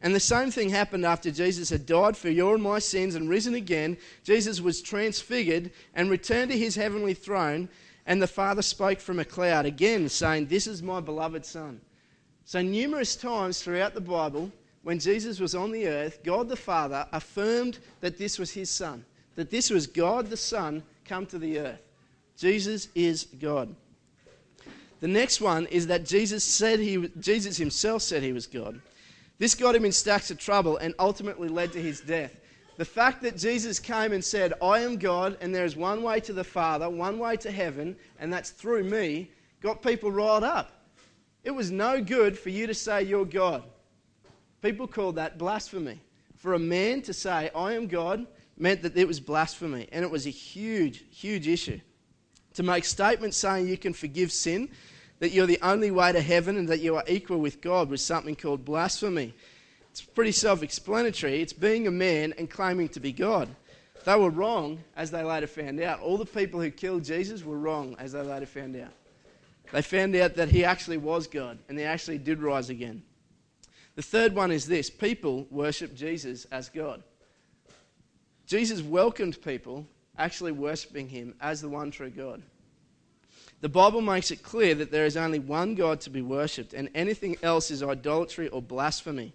And 0.01 0.13
the 0.13 0.19
same 0.19 0.51
thing 0.51 0.69
happened 0.69 1.05
after 1.05 1.31
Jesus 1.31 1.69
had 1.69 1.86
died 1.86 2.17
for 2.17 2.29
your 2.29 2.55
and 2.55 2.63
my 2.63 2.79
sins 2.79 3.15
and 3.15 3.29
risen 3.29 3.55
again. 3.55 3.98
Jesus 4.24 4.62
was 4.62 4.81
transfigured 4.81 5.72
and 5.93 6.10
returned 6.10 6.51
to 6.51 6.57
his 6.57 6.75
heavenly 6.75 7.13
throne. 7.13 7.69
And 8.05 8.22
the 8.22 8.27
Father 8.27 8.62
spoke 8.62 9.00
from 9.00 9.19
a 9.19 9.25
cloud 9.25 9.65
again, 9.65 10.10
saying, 10.10 10.45
This 10.48 10.67
is 10.67 10.84
my 10.84 11.00
beloved 11.00 11.45
Son. 11.45 11.81
So, 12.43 12.62
numerous 12.62 13.15
times 13.15 13.62
throughout 13.62 13.95
the 13.95 14.01
Bible, 14.01 14.51
when 14.84 15.00
Jesus 15.00 15.39
was 15.39 15.55
on 15.55 15.72
the 15.72 15.88
earth, 15.88 16.19
God 16.24 16.48
the 16.48 16.55
Father 16.55 17.07
affirmed 17.12 17.79
that 18.01 18.19
this 18.19 18.38
was 18.38 18.51
his 18.51 18.69
Son, 18.69 19.03
that 19.35 19.49
this 19.49 19.69
was 19.69 19.87
God 19.87 20.29
the 20.29 20.37
Son 20.37 20.83
come 21.05 21.25
to 21.27 21.37
the 21.37 21.59
earth. 21.59 21.81
Jesus 22.37 22.89
is 22.95 23.25
God. 23.39 23.73
The 24.99 25.07
next 25.07 25.41
one 25.41 25.67
is 25.67 25.87
that 25.87 26.05
Jesus 26.05 26.43
said 26.43 26.79
he 26.79 27.09
Jesus 27.19 27.57
himself 27.57 28.01
said 28.01 28.23
he 28.23 28.33
was 28.33 28.47
God. 28.47 28.81
This 29.37 29.55
got 29.55 29.75
him 29.75 29.85
in 29.85 29.91
stacks 29.91 30.31
of 30.31 30.39
trouble 30.39 30.77
and 30.77 30.93
ultimately 30.97 31.49
led 31.49 31.73
to 31.73 31.81
his 31.81 32.01
death. 32.01 32.39
The 32.77 32.85
fact 32.85 33.21
that 33.21 33.37
Jesus 33.37 33.79
came 33.79 34.11
and 34.11 34.23
said, 34.23 34.53
I 34.61 34.79
am 34.79 34.97
God 34.97 35.37
and 35.41 35.53
there 35.53 35.65
is 35.65 35.75
one 35.75 36.03
way 36.03 36.19
to 36.21 36.33
the 36.33 36.43
Father, 36.43 36.89
one 36.89 37.19
way 37.19 37.37
to 37.37 37.51
heaven, 37.51 37.95
and 38.19 38.31
that's 38.31 38.49
through 38.49 38.83
me, 38.83 39.29
got 39.61 39.81
people 39.81 40.11
riled 40.11 40.43
up. 40.43 40.71
It 41.43 41.51
was 41.51 41.71
no 41.71 42.01
good 42.01 42.37
for 42.37 42.49
you 42.49 42.67
to 42.67 42.73
say 42.73 43.03
you're 43.03 43.25
God. 43.25 43.63
People 44.61 44.87
called 44.87 45.15
that 45.15 45.37
blasphemy. 45.37 45.99
For 46.37 46.53
a 46.53 46.59
man 46.59 47.01
to 47.03 47.13
say, 47.13 47.49
I 47.55 47.73
am 47.73 47.87
God, 47.87 48.25
meant 48.57 48.81
that 48.83 48.97
it 48.97 49.07
was 49.07 49.19
blasphemy. 49.19 49.88
And 49.91 50.03
it 50.03 50.12
was 50.12 50.25
a 50.25 50.31
huge, 50.31 51.03
huge 51.12 51.47
issue. 51.47 51.79
To 52.55 52.63
make 52.63 52.85
statements 52.85 53.38
saying 53.38 53.67
you 53.67 53.77
can 53.77 53.93
forgive 53.93 54.31
sin, 54.31 54.69
that 55.19 55.31
you're 55.31 55.47
the 55.47 55.59
only 55.62 55.91
way 55.91 56.12
to 56.12 56.21
heaven, 56.21 56.57
and 56.57 56.67
that 56.69 56.79
you 56.79 56.95
are 56.95 57.03
equal 57.07 57.39
with 57.39 57.62
God 57.62 57.89
was 57.89 58.03
something 58.03 58.35
called 58.35 58.63
blasphemy. 58.63 59.33
It's 59.91 60.01
pretty 60.01 60.31
self 60.31 60.63
explanatory. 60.63 61.41
It's 61.41 61.53
being 61.53 61.88
a 61.88 61.91
man 61.91 62.33
and 62.38 62.50
claiming 62.50 62.89
to 62.89 63.00
be 63.00 63.12
God. 63.12 63.50
They 64.05 64.15
were 64.15 64.29
wrong, 64.29 64.83
as 64.95 65.09
they 65.09 65.24
later 65.24 65.47
found 65.47 65.81
out. 65.81 66.00
All 66.00 66.17
the 66.17 66.25
people 66.25 66.62
who 66.62 66.69
killed 66.69 67.03
Jesus 67.03 67.43
were 67.43 67.57
wrong, 67.57 67.95
as 67.97 68.12
they 68.12 68.21
later 68.21 68.45
found 68.45 68.75
out. 68.75 68.91
They 69.71 69.81
found 69.81 70.15
out 70.15 70.35
that 70.35 70.50
he 70.50 70.63
actually 70.63 70.97
was 70.97 71.27
God, 71.27 71.57
and 71.67 71.77
he 71.77 71.83
actually 71.83 72.19
did 72.19 72.41
rise 72.41 72.69
again. 72.69 73.03
The 73.95 74.01
third 74.01 74.35
one 74.35 74.51
is 74.51 74.67
this 74.67 74.89
people 74.89 75.47
worship 75.50 75.95
Jesus 75.95 76.45
as 76.45 76.69
God. 76.69 77.01
Jesus 78.45 78.81
welcomed 78.81 79.41
people 79.41 79.87
actually 80.17 80.51
worshipping 80.51 81.09
him 81.09 81.33
as 81.41 81.61
the 81.61 81.69
one 81.69 81.91
true 81.91 82.09
God. 82.09 82.41
The 83.61 83.69
Bible 83.69 84.01
makes 84.01 84.31
it 84.31 84.43
clear 84.43 84.75
that 84.75 84.91
there 84.91 85.05
is 85.05 85.17
only 85.17 85.39
one 85.39 85.75
God 85.75 86.01
to 86.01 86.09
be 86.09 86.21
worshipped, 86.21 86.73
and 86.73 86.89
anything 86.93 87.37
else 87.41 87.71
is 87.71 87.81
idolatry 87.81 88.47
or 88.49 88.61
blasphemy. 88.61 89.33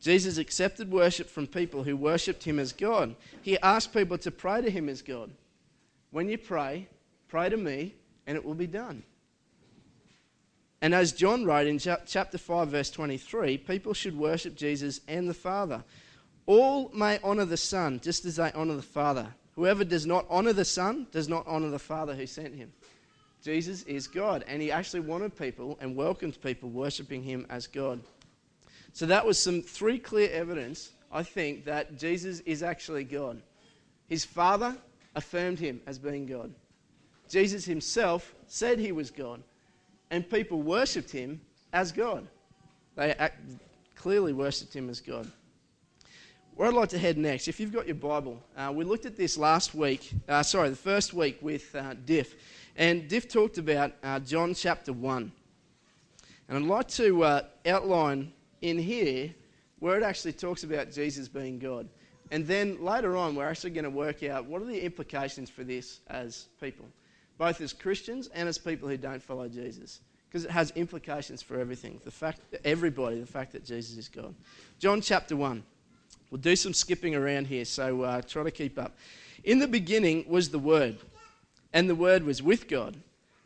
Jesus 0.00 0.38
accepted 0.38 0.90
worship 0.90 1.28
from 1.28 1.46
people 1.46 1.82
who 1.82 1.96
worshipped 1.96 2.44
him 2.44 2.58
as 2.58 2.72
God. 2.72 3.14
He 3.42 3.58
asked 3.58 3.92
people 3.92 4.16
to 4.18 4.30
pray 4.30 4.62
to 4.62 4.70
him 4.70 4.88
as 4.88 5.02
God. 5.02 5.30
When 6.10 6.28
you 6.28 6.38
pray, 6.38 6.88
pray 7.28 7.50
to 7.50 7.56
me, 7.56 7.94
and 8.26 8.36
it 8.36 8.44
will 8.44 8.54
be 8.54 8.66
done. 8.66 9.02
And 10.80 10.94
as 10.94 11.12
John 11.12 11.44
wrote 11.44 11.66
in 11.66 11.78
chapter 11.78 12.38
5, 12.38 12.68
verse 12.68 12.90
23, 12.90 13.58
people 13.58 13.92
should 13.92 14.16
worship 14.16 14.56
Jesus 14.56 15.02
and 15.06 15.28
the 15.28 15.34
Father. 15.34 15.84
All 16.50 16.90
may 16.92 17.20
honor 17.22 17.44
the 17.44 17.56
Son 17.56 18.00
just 18.02 18.24
as 18.24 18.34
they 18.34 18.50
honor 18.56 18.74
the 18.74 18.82
Father. 18.82 19.28
Whoever 19.54 19.84
does 19.84 20.04
not 20.04 20.26
honor 20.28 20.52
the 20.52 20.64
Son 20.64 21.06
does 21.12 21.28
not 21.28 21.46
honor 21.46 21.70
the 21.70 21.78
Father 21.78 22.12
who 22.12 22.26
sent 22.26 22.56
him. 22.56 22.72
Jesus 23.40 23.84
is 23.84 24.08
God, 24.08 24.44
and 24.48 24.60
he 24.60 24.72
actually 24.72 24.98
wanted 24.98 25.38
people 25.38 25.78
and 25.80 25.94
welcomed 25.94 26.42
people 26.42 26.68
worshiping 26.68 27.22
him 27.22 27.46
as 27.50 27.68
God. 27.68 28.00
So 28.94 29.06
that 29.06 29.24
was 29.24 29.38
some 29.38 29.62
three 29.62 30.00
clear 30.00 30.28
evidence, 30.32 30.90
I 31.12 31.22
think, 31.22 31.66
that 31.66 31.96
Jesus 31.96 32.40
is 32.40 32.64
actually 32.64 33.04
God. 33.04 33.40
His 34.08 34.24
Father 34.24 34.76
affirmed 35.14 35.60
him 35.60 35.80
as 35.86 36.00
being 36.00 36.26
God. 36.26 36.52
Jesus 37.28 37.64
himself 37.64 38.34
said 38.48 38.80
he 38.80 38.90
was 38.90 39.12
God, 39.12 39.40
and 40.10 40.28
people 40.28 40.60
worshipped 40.62 41.12
him 41.12 41.42
as 41.72 41.92
God. 41.92 42.26
They 42.96 43.14
clearly 43.94 44.32
worshipped 44.32 44.74
him 44.74 44.90
as 44.90 45.00
God. 45.00 45.30
Where 46.60 46.68
I'd 46.68 46.74
like 46.74 46.90
to 46.90 46.98
head 46.98 47.16
next, 47.16 47.48
if 47.48 47.58
you've 47.58 47.72
got 47.72 47.86
your 47.86 47.94
Bible, 47.94 48.38
uh, 48.54 48.70
we 48.70 48.84
looked 48.84 49.06
at 49.06 49.16
this 49.16 49.38
last 49.38 49.74
week, 49.74 50.12
uh, 50.28 50.42
sorry, 50.42 50.68
the 50.68 50.76
first 50.76 51.14
week 51.14 51.38
with 51.40 51.74
uh, 51.74 51.94
Diff. 52.04 52.34
And 52.76 53.08
Diff 53.08 53.30
talked 53.30 53.56
about 53.56 53.92
uh, 54.02 54.20
John 54.20 54.52
chapter 54.52 54.92
1. 54.92 55.32
And 56.50 56.58
I'd 56.58 56.62
like 56.62 56.88
to 56.88 57.24
uh, 57.24 57.42
outline 57.64 58.34
in 58.60 58.76
here 58.76 59.34
where 59.78 59.96
it 59.96 60.02
actually 60.02 60.34
talks 60.34 60.62
about 60.62 60.92
Jesus 60.92 61.28
being 61.28 61.58
God. 61.58 61.88
And 62.30 62.46
then 62.46 62.84
later 62.84 63.16
on, 63.16 63.34
we're 63.34 63.48
actually 63.48 63.70
going 63.70 63.84
to 63.84 63.90
work 63.90 64.22
out 64.22 64.44
what 64.44 64.60
are 64.60 64.66
the 64.66 64.84
implications 64.84 65.48
for 65.48 65.64
this 65.64 66.00
as 66.08 66.48
people 66.60 66.84
both 67.38 67.62
as 67.62 67.72
Christians 67.72 68.28
and 68.34 68.46
as 68.46 68.58
people 68.58 68.86
who 68.86 68.98
don't 68.98 69.22
follow 69.22 69.48
Jesus. 69.48 70.00
Because 70.28 70.44
it 70.44 70.50
has 70.50 70.72
implications 70.72 71.40
for 71.40 71.58
everything. 71.58 72.02
The 72.04 72.10
fact 72.10 72.42
that 72.50 72.60
everybody, 72.66 73.18
the 73.18 73.24
fact 73.24 73.52
that 73.52 73.64
Jesus 73.64 73.96
is 73.96 74.08
God. 74.08 74.34
John 74.78 75.00
chapter 75.00 75.36
1. 75.36 75.62
We'll 76.30 76.40
do 76.40 76.56
some 76.56 76.74
skipping 76.74 77.14
around 77.14 77.46
here, 77.46 77.64
so 77.64 78.02
uh, 78.02 78.22
try 78.22 78.44
to 78.44 78.50
keep 78.50 78.78
up. 78.78 78.96
In 79.44 79.58
the 79.58 79.68
beginning 79.68 80.24
was 80.28 80.50
the 80.50 80.58
Word, 80.58 80.98
and 81.72 81.88
the 81.88 81.94
Word 81.94 82.22
was 82.22 82.42
with 82.42 82.68
God, 82.68 82.96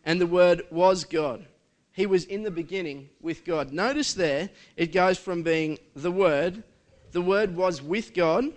and 0.04 0.20
the 0.20 0.26
Word 0.26 0.62
was 0.70 1.04
God. 1.04 1.46
He 1.92 2.06
was 2.06 2.24
in 2.24 2.42
the 2.42 2.50
beginning 2.50 3.08
with 3.20 3.44
God. 3.44 3.72
Notice 3.72 4.14
there, 4.14 4.50
it 4.76 4.92
goes 4.92 5.18
from 5.18 5.42
being 5.42 5.78
the 5.94 6.10
Word, 6.10 6.62
the 7.12 7.22
Word 7.22 7.56
was 7.56 7.80
with 7.80 8.12
God, 8.12 8.52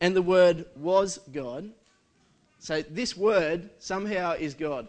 and 0.00 0.14
the 0.14 0.22
Word 0.22 0.66
was 0.76 1.18
God, 1.32 1.70
so 2.64 2.80
this 2.80 3.14
word 3.14 3.68
somehow 3.78 4.32
is 4.32 4.54
God. 4.54 4.88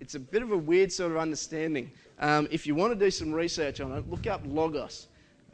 It's 0.00 0.16
a 0.16 0.18
bit 0.18 0.42
of 0.42 0.50
a 0.50 0.56
weird 0.56 0.90
sort 0.90 1.12
of 1.12 1.18
understanding. 1.18 1.92
Um, 2.18 2.48
if 2.50 2.66
you 2.66 2.74
want 2.74 2.92
to 2.92 2.98
do 2.98 3.12
some 3.12 3.32
research 3.32 3.80
on 3.80 3.92
it, 3.92 4.10
look 4.10 4.26
up 4.26 4.40
logos. 4.44 5.06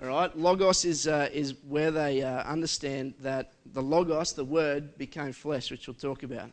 All 0.02 0.08
right, 0.08 0.36
logos 0.36 0.84
is 0.84 1.06
uh, 1.06 1.30
is 1.32 1.54
where 1.66 1.90
they 1.90 2.22
uh, 2.22 2.42
understand 2.42 3.14
that 3.20 3.52
the 3.72 3.80
logos, 3.80 4.34
the 4.34 4.44
word, 4.44 4.98
became 4.98 5.32
flesh, 5.32 5.70
which 5.70 5.86
we'll 5.86 5.94
talk 5.94 6.22
about. 6.22 6.50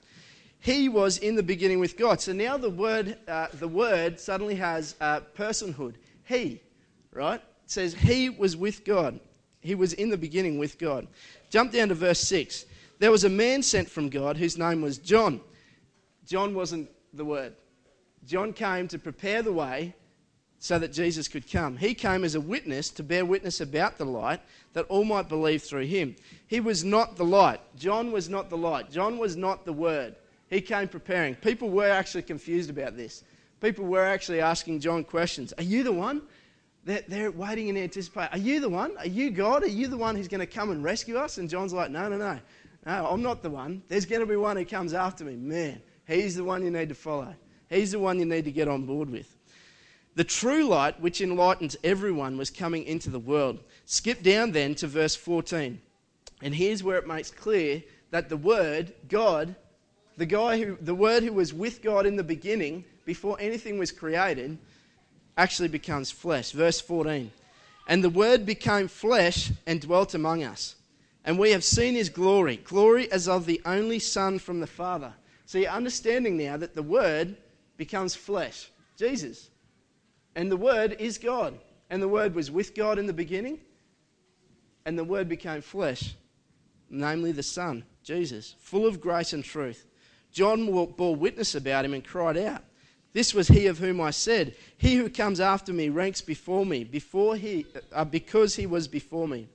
He 0.60 0.88
was 0.88 1.18
in 1.18 1.36
the 1.36 1.44
beginning 1.44 1.82
with 1.82 1.98
God. 1.98 2.22
So 2.22 2.32
now 2.32 2.56
the 2.56 2.70
word, 2.70 3.18
uh, 3.28 3.48
the 3.56 3.68
word 3.68 4.18
suddenly 4.18 4.56
has 4.56 4.96
personhood. 5.36 5.96
He, 6.24 6.62
right? 7.12 7.42
It 7.42 7.70
says 7.70 7.94
he 7.94 8.30
was 8.30 8.56
with 8.56 8.86
God. 8.86 9.20
He 9.60 9.76
was 9.76 9.92
in 9.92 10.10
the 10.10 10.18
beginning 10.18 10.58
with 10.58 10.80
God. 10.80 11.08
Jump 11.50 11.74
down 11.74 11.90
to 11.90 11.96
verse 11.96 12.22
six. 12.22 12.66
There 13.00 13.12
was 13.12 13.26
a 13.26 13.30
man 13.30 13.62
sent 13.62 13.90
from 13.90 14.08
God 14.08 14.38
whose 14.38 14.58
name 14.58 14.82
was 14.82 14.98
John. 14.98 15.42
John 16.26 16.56
wasn't 16.56 16.90
the 17.14 17.26
word. 17.26 17.56
John 18.26 18.54
came 18.54 18.88
to 18.88 18.98
prepare 18.98 19.42
the 19.42 19.52
way 19.52 19.94
so 20.64 20.80
that 20.80 20.94
Jesus 20.94 21.28
could 21.28 21.52
come. 21.52 21.76
He 21.76 21.94
came 21.94 22.24
as 22.24 22.36
a 22.36 22.40
witness 22.40 22.90
to 22.92 23.04
bear 23.04 23.26
witness 23.26 23.60
about 23.60 23.98
the 23.98 24.06
light 24.06 24.40
that 24.72 24.86
all 24.86 25.04
might 25.04 25.28
believe 25.28 25.62
through 25.62 25.88
him. 25.88 26.16
He 26.48 26.62
was 26.62 26.86
not 26.86 27.18
the 27.18 27.26
light. 27.26 27.60
John 27.76 28.14
was 28.14 28.30
not 28.30 28.50
the 28.50 28.56
light. 28.56 28.90
John 28.90 29.18
was 29.18 29.36
not 29.36 29.66
the 29.66 29.74
word. 29.74 30.16
He 30.50 30.62
came 30.62 30.88
preparing. 30.88 31.36
People 31.36 31.70
were 31.70 31.90
actually 31.90 32.22
confused 32.22 32.70
about 32.70 32.96
this. 32.96 33.26
People 33.60 33.84
were 33.84 34.06
actually 34.06 34.40
asking 34.40 34.80
John 34.80 35.04
questions. 35.04 35.52
Are 35.58 35.64
you 35.64 35.84
the 35.84 35.92
one? 35.92 36.22
They're, 36.86 37.04
they're 37.10 37.32
waiting 37.32 37.68
in 37.68 37.76
anticipation. 37.76 38.32
Are 38.32 38.38
you 38.38 38.62
the 38.62 38.70
one? 38.70 38.96
Are 39.00 39.06
you 39.06 39.32
God? 39.32 39.64
Are 39.64 39.68
you 39.68 39.90
the 39.90 39.98
one 39.98 40.16
who's 40.16 40.30
going 40.30 40.40
to 40.40 40.48
come 40.48 40.72
and 40.72 40.82
rescue 40.82 41.18
us? 41.18 41.40
And 41.40 41.50
John's 41.50 41.74
like, 41.74 41.92
no, 41.92 42.08
no, 42.08 42.16
no. 42.16 42.40
No, 42.86 43.08
I'm 43.08 43.22
not 43.22 43.44
the 43.44 43.50
one. 43.50 43.84
There's 43.90 44.06
going 44.06 44.22
to 44.22 44.26
be 44.26 44.38
one 44.38 44.56
who 44.56 44.64
comes 44.64 44.94
after 44.94 45.26
me. 45.26 45.36
Man, 45.36 45.82
he's 46.08 46.38
the 46.38 46.46
one 46.46 46.64
you 46.64 46.72
need 46.72 46.88
to 46.88 46.96
follow. 46.96 47.36
He's 47.70 47.92
the 47.92 48.00
one 48.00 48.18
you 48.18 48.26
need 48.26 48.46
to 48.46 48.52
get 48.54 48.70
on 48.70 48.86
board 48.86 49.10
with. 49.10 49.36
The 50.16 50.24
true 50.24 50.66
light, 50.66 51.00
which 51.00 51.22
enlightens 51.22 51.76
everyone, 51.84 52.38
was 52.38 52.50
coming 52.50 52.84
into 52.84 53.10
the 53.10 53.20
world. 53.20 53.60
Skip 53.86 54.22
down 54.22 54.52
then 54.52 54.76
to 54.76 54.88
verse 54.88 55.16
14. 55.16 55.82
And 56.42 56.56
here's 56.56 56.84
where 56.84 56.98
it 56.98 57.08
makes 57.08 57.32
clear 57.32 57.84
that 58.12 58.30
the 58.30 58.38
Word, 58.38 58.94
God, 59.10 59.56
the 60.18 60.26
guy 60.26 60.62
who, 60.62 60.78
the 60.80 60.94
Word 60.94 61.24
who 61.24 61.34
was 61.34 61.54
with 61.54 61.82
God 61.82 62.06
in 62.06 62.16
the 62.16 62.24
beginning, 62.24 62.86
before 63.06 63.38
anything 63.40 63.80
was 63.80 63.92
created, 63.92 64.58
actually 65.38 65.70
becomes 65.70 66.12
flesh. 66.12 66.52
Verse 66.52 66.80
14. 66.80 67.32
And 67.88 68.04
the 68.04 68.10
Word 68.10 68.46
became 68.46 68.88
flesh 68.88 69.52
and 69.66 69.82
dwelt 69.82 70.14
among 70.14 70.44
us 70.44 70.76
and 71.26 71.40
we 71.40 71.52
have 71.52 71.64
seen 71.64 71.94
his 71.94 72.10
glory, 72.10 72.58
glory 72.58 73.12
as 73.12 73.28
of 73.28 73.46
the 73.46 73.62
only 73.66 74.00
Son 74.00 74.40
from 74.40 74.60
the 74.60 74.68
Father. 74.68 75.14
So 75.46 75.58
you're 75.58 75.70
understanding 75.70 76.38
now 76.38 76.58
that 76.58 76.76
the 76.76 76.84
Word 76.84 77.36
becomes 77.78 78.16
flesh, 78.16 78.70
Jesus. 78.98 79.50
And 80.36 80.52
the 80.52 80.58
Word 80.58 80.96
is 81.00 81.18
God. 81.18 81.58
And 81.90 82.02
the 82.02 82.08
Word 82.08 82.34
was 82.34 82.50
with 82.50 82.74
God 82.74 82.98
in 82.98 83.06
the 83.06 83.14
beginning, 83.14 83.60
and 84.86 84.98
the 84.98 85.04
Word 85.04 85.30
became 85.30 85.62
flesh, 85.62 86.16
namely 86.90 87.32
the 87.32 87.44
Son, 87.44 87.84
Jesus, 88.04 88.56
full 88.60 88.88
of 88.88 89.00
grace 89.00 89.34
and 89.34 89.44
truth. 89.44 89.86
John 90.32 90.66
bore 90.66 91.16
witness 91.16 91.54
about 91.54 91.86
him 91.86 91.94
and 91.94 92.04
cried 92.04 92.38
out, 92.38 92.64
This 93.14 93.34
was 93.34 93.48
he 93.48 93.68
of 93.68 93.78
whom 93.78 94.02
I 94.02 94.10
said, 94.10 94.56
He 94.78 94.96
who 94.96 95.08
comes 95.08 95.40
after 95.40 95.72
me 95.72 95.90
ranks 95.90 96.22
before 96.22 96.66
me, 96.66 96.84
before 96.84 97.36
he, 97.36 97.68
uh, 97.92 98.06
because 98.06 98.56
he 98.56 98.66
was 98.66 98.88
before 98.88 99.28
me. 99.28 99.48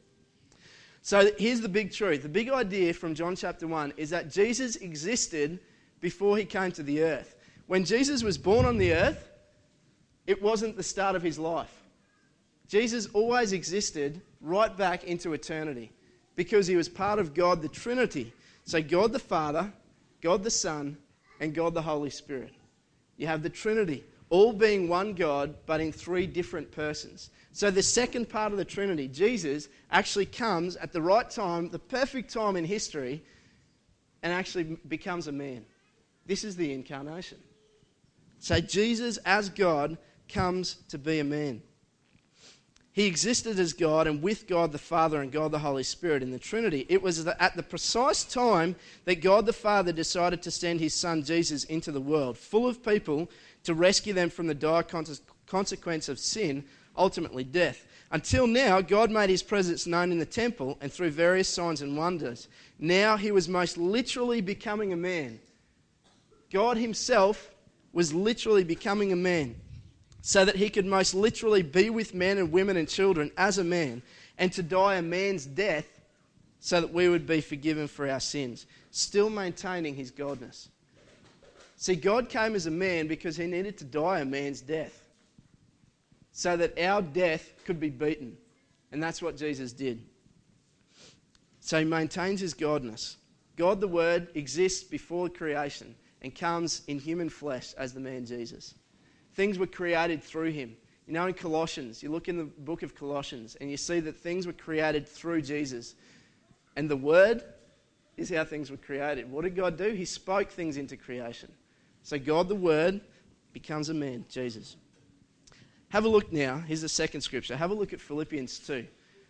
So 1.02 1.32
here's 1.38 1.60
the 1.60 1.68
big 1.68 1.92
truth. 1.92 2.22
The 2.22 2.28
big 2.28 2.50
idea 2.50 2.92
from 2.92 3.14
John 3.14 3.34
chapter 3.34 3.66
1 3.66 3.94
is 3.96 4.10
that 4.10 4.30
Jesus 4.30 4.76
existed 4.76 5.58
before 6.00 6.36
he 6.36 6.44
came 6.44 6.70
to 6.72 6.82
the 6.82 7.02
earth. 7.02 7.34
When 7.66 7.84
Jesus 7.84 8.22
was 8.22 8.38
born 8.38 8.64
on 8.64 8.78
the 8.78 8.92
earth, 8.92 9.28
it 10.28 10.42
wasn't 10.42 10.76
the 10.76 10.82
start 10.82 11.16
of 11.16 11.22
his 11.22 11.38
life. 11.38 11.72
Jesus 12.68 13.08
always 13.14 13.54
existed 13.54 14.20
right 14.42 14.76
back 14.76 15.04
into 15.04 15.32
eternity 15.32 15.90
because 16.36 16.66
he 16.66 16.76
was 16.76 16.86
part 16.86 17.18
of 17.18 17.32
God 17.32 17.62
the 17.62 17.68
Trinity. 17.68 18.34
So, 18.66 18.82
God 18.82 19.14
the 19.14 19.18
Father, 19.18 19.72
God 20.20 20.44
the 20.44 20.50
Son, 20.50 20.98
and 21.40 21.54
God 21.54 21.72
the 21.72 21.80
Holy 21.80 22.10
Spirit. 22.10 22.52
You 23.16 23.26
have 23.26 23.42
the 23.42 23.48
Trinity, 23.48 24.04
all 24.28 24.52
being 24.52 24.86
one 24.86 25.14
God, 25.14 25.54
but 25.64 25.80
in 25.80 25.92
three 25.92 26.26
different 26.26 26.70
persons. 26.72 27.30
So, 27.52 27.70
the 27.70 27.82
second 27.82 28.28
part 28.28 28.52
of 28.52 28.58
the 28.58 28.66
Trinity, 28.66 29.08
Jesus, 29.08 29.70
actually 29.90 30.26
comes 30.26 30.76
at 30.76 30.92
the 30.92 31.00
right 31.00 31.28
time, 31.28 31.70
the 31.70 31.78
perfect 31.78 32.30
time 32.30 32.54
in 32.56 32.66
history, 32.66 33.24
and 34.22 34.30
actually 34.30 34.76
becomes 34.88 35.26
a 35.26 35.32
man. 35.32 35.64
This 36.26 36.44
is 36.44 36.54
the 36.54 36.70
incarnation. 36.70 37.38
So, 38.40 38.60
Jesus, 38.60 39.16
as 39.24 39.48
God, 39.48 39.96
comes 40.28 40.76
to 40.88 40.98
be 40.98 41.18
a 41.18 41.24
man. 41.24 41.62
He 42.92 43.06
existed 43.06 43.60
as 43.60 43.74
God 43.74 44.08
and 44.08 44.20
with 44.20 44.48
God 44.48 44.72
the 44.72 44.78
Father 44.78 45.22
and 45.22 45.30
God 45.30 45.52
the 45.52 45.60
Holy 45.60 45.84
Spirit 45.84 46.20
in 46.20 46.32
the 46.32 46.38
Trinity. 46.38 46.84
It 46.88 47.00
was 47.00 47.24
at 47.24 47.54
the 47.54 47.62
precise 47.62 48.24
time 48.24 48.74
that 49.04 49.22
God 49.22 49.46
the 49.46 49.52
Father 49.52 49.92
decided 49.92 50.42
to 50.42 50.50
send 50.50 50.80
his 50.80 50.94
Son 50.94 51.22
Jesus 51.22 51.62
into 51.64 51.92
the 51.92 52.00
world, 52.00 52.36
full 52.36 52.66
of 52.66 52.84
people, 52.84 53.30
to 53.62 53.74
rescue 53.74 54.12
them 54.12 54.30
from 54.30 54.48
the 54.48 54.54
dire 54.54 54.84
consequence 55.46 56.08
of 56.08 56.18
sin 56.18 56.64
ultimately 56.96 57.44
death. 57.44 57.86
Until 58.10 58.48
now, 58.48 58.80
God 58.80 59.12
made 59.12 59.30
his 59.30 59.44
presence 59.44 59.86
known 59.86 60.10
in 60.10 60.18
the 60.18 60.26
temple 60.26 60.76
and 60.80 60.92
through 60.92 61.10
various 61.10 61.48
signs 61.48 61.82
and 61.82 61.96
wonders. 61.96 62.48
Now 62.80 63.16
he 63.16 63.30
was 63.30 63.48
most 63.48 63.78
literally 63.78 64.40
becoming 64.40 64.92
a 64.92 64.96
man. 64.96 65.38
God 66.50 66.78
himself 66.78 67.54
was 67.92 68.12
literally 68.12 68.64
becoming 68.64 69.12
a 69.12 69.16
man 69.16 69.54
so 70.22 70.44
that 70.44 70.56
he 70.56 70.70
could 70.70 70.86
most 70.86 71.14
literally 71.14 71.62
be 71.62 71.90
with 71.90 72.14
men 72.14 72.38
and 72.38 72.52
women 72.52 72.76
and 72.76 72.88
children 72.88 73.30
as 73.36 73.58
a 73.58 73.64
man 73.64 74.02
and 74.36 74.52
to 74.52 74.62
die 74.62 74.96
a 74.96 75.02
man's 75.02 75.46
death 75.46 75.86
so 76.60 76.80
that 76.80 76.92
we 76.92 77.08
would 77.08 77.26
be 77.26 77.40
forgiven 77.40 77.86
for 77.86 78.08
our 78.08 78.20
sins, 78.20 78.66
still 78.90 79.30
maintaining 79.30 79.94
his 79.94 80.10
godness. 80.10 80.68
See, 81.76 81.94
God 81.94 82.28
came 82.28 82.56
as 82.56 82.66
a 82.66 82.70
man 82.72 83.06
because 83.06 83.36
he 83.36 83.46
needed 83.46 83.78
to 83.78 83.84
die 83.84 84.20
a 84.20 84.24
man's 84.24 84.60
death 84.60 85.08
so 86.32 86.56
that 86.56 86.78
our 86.78 87.02
death 87.02 87.52
could 87.64 87.78
be 87.78 87.90
beaten. 87.90 88.36
And 88.90 89.02
that's 89.02 89.22
what 89.22 89.36
Jesus 89.36 89.72
did. 89.72 90.02
So 91.60 91.78
he 91.78 91.84
maintains 91.84 92.40
his 92.40 92.54
godness. 92.54 93.16
God 93.56 93.80
the 93.80 93.88
Word 93.88 94.28
exists 94.34 94.82
before 94.82 95.28
creation 95.28 95.94
and 96.22 96.34
comes 96.34 96.82
in 96.86 96.98
human 96.98 97.28
flesh 97.28 97.74
as 97.74 97.92
the 97.92 98.00
man 98.00 98.24
Jesus. 98.24 98.74
Things 99.38 99.56
were 99.56 99.68
created 99.68 100.20
through 100.20 100.50
him. 100.50 100.76
You 101.06 101.12
know, 101.12 101.28
in 101.28 101.32
Colossians, 101.32 102.02
you 102.02 102.10
look 102.10 102.26
in 102.26 102.38
the 102.38 102.42
book 102.42 102.82
of 102.82 102.96
Colossians 102.96 103.56
and 103.60 103.70
you 103.70 103.76
see 103.76 104.00
that 104.00 104.16
things 104.16 104.48
were 104.48 104.52
created 104.52 105.06
through 105.06 105.42
Jesus. 105.42 105.94
And 106.74 106.90
the 106.90 106.96
Word 106.96 107.44
is 108.16 108.30
how 108.30 108.42
things 108.42 108.68
were 108.68 108.76
created. 108.76 109.30
What 109.30 109.44
did 109.44 109.54
God 109.54 109.78
do? 109.78 109.90
He 109.90 110.04
spoke 110.04 110.50
things 110.50 110.76
into 110.76 110.96
creation. 110.96 111.52
So 112.02 112.18
God 112.18 112.48
the 112.48 112.56
Word 112.56 113.00
becomes 113.52 113.90
a 113.90 113.94
man, 113.94 114.24
Jesus. 114.28 114.74
Have 115.90 116.04
a 116.04 116.08
look 116.08 116.32
now. 116.32 116.58
Here's 116.58 116.82
the 116.82 116.88
second 116.88 117.20
scripture. 117.20 117.56
Have 117.56 117.70
a 117.70 117.74
look 117.74 117.92
at 117.92 118.00
Philippians 118.00 118.58
2. 118.58 118.84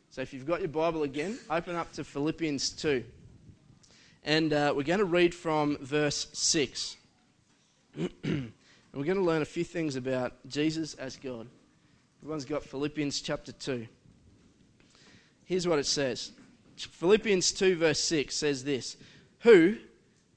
So 0.08 0.22
if 0.22 0.32
you've 0.32 0.46
got 0.46 0.60
your 0.60 0.70
Bible 0.70 1.02
again, 1.02 1.38
open 1.50 1.76
up 1.76 1.92
to 1.92 2.02
Philippians 2.02 2.70
2. 2.70 3.04
And 4.24 4.54
uh, 4.54 4.72
we're 4.74 4.84
going 4.84 5.00
to 5.00 5.04
read 5.04 5.34
from 5.34 5.76
verse 5.82 6.28
6. 6.32 6.96
and 8.92 9.00
we're 9.00 9.06
going 9.06 9.18
to 9.18 9.24
learn 9.24 9.42
a 9.42 9.46
few 9.46 9.64
things 9.64 9.96
about 9.96 10.32
Jesus 10.48 10.94
as 10.94 11.16
God. 11.16 11.46
Everyone's 12.22 12.44
got 12.44 12.64
Philippians 12.64 13.20
chapter 13.20 13.52
2. 13.52 13.86
Here's 15.44 15.68
what 15.68 15.78
it 15.78 15.86
says 15.86 16.32
Philippians 16.76 17.52
2, 17.52 17.76
verse 17.76 18.00
6 18.00 18.34
says 18.34 18.64
this 18.64 18.96
Who, 19.40 19.76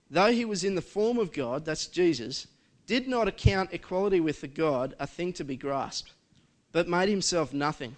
though 0.09 0.31
he 0.31 0.45
was 0.45 0.63
in 0.63 0.75
the 0.75 0.81
form 0.81 1.17
of 1.17 1.33
God, 1.33 1.65
that's 1.65 1.87
Jesus, 1.87 2.47
did 2.87 3.07
not 3.07 3.27
account 3.27 3.73
equality 3.73 4.19
with 4.19 4.41
the 4.41 4.47
God 4.47 4.95
a 4.99 5.07
thing 5.07 5.33
to 5.33 5.43
be 5.43 5.55
grasped, 5.55 6.13
but 6.71 6.87
made 6.87 7.09
himself 7.09 7.53
nothing, 7.53 7.95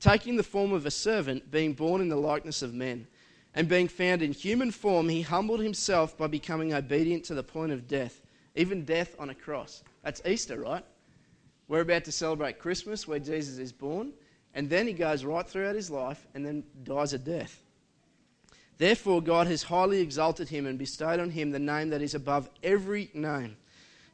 taking 0.00 0.36
the 0.36 0.42
form 0.42 0.72
of 0.72 0.86
a 0.86 0.90
servant, 0.90 1.50
being 1.50 1.74
born 1.74 2.00
in 2.00 2.08
the 2.08 2.16
likeness 2.16 2.62
of 2.62 2.74
men. 2.74 3.06
And 3.54 3.68
being 3.68 3.88
found 3.88 4.20
in 4.20 4.32
human 4.32 4.70
form, 4.70 5.08
he 5.08 5.22
humbled 5.22 5.60
himself 5.60 6.18
by 6.18 6.26
becoming 6.26 6.74
obedient 6.74 7.24
to 7.24 7.34
the 7.34 7.42
point 7.42 7.72
of 7.72 7.88
death, 7.88 8.20
even 8.56 8.84
death 8.84 9.14
on 9.18 9.30
a 9.30 9.34
cross. 9.34 9.82
That's 10.02 10.22
Easter, 10.26 10.60
right? 10.60 10.84
We're 11.68 11.80
about 11.80 12.04
to 12.04 12.12
celebrate 12.12 12.58
Christmas 12.58 13.06
where 13.06 13.18
Jesus 13.18 13.58
is 13.58 13.72
born, 13.72 14.12
and 14.54 14.68
then 14.70 14.86
he 14.86 14.92
goes 14.92 15.24
right 15.24 15.46
throughout 15.46 15.74
his 15.74 15.90
life 15.90 16.26
and 16.34 16.44
then 16.44 16.64
dies 16.84 17.12
a 17.12 17.18
death. 17.18 17.62
Therefore, 18.78 19.22
God 19.22 19.46
has 19.46 19.62
highly 19.62 20.00
exalted 20.00 20.48
him 20.48 20.66
and 20.66 20.78
bestowed 20.78 21.20
on 21.20 21.30
him 21.30 21.50
the 21.50 21.58
name 21.58 21.90
that 21.90 22.02
is 22.02 22.14
above 22.14 22.50
every 22.62 23.10
name 23.14 23.56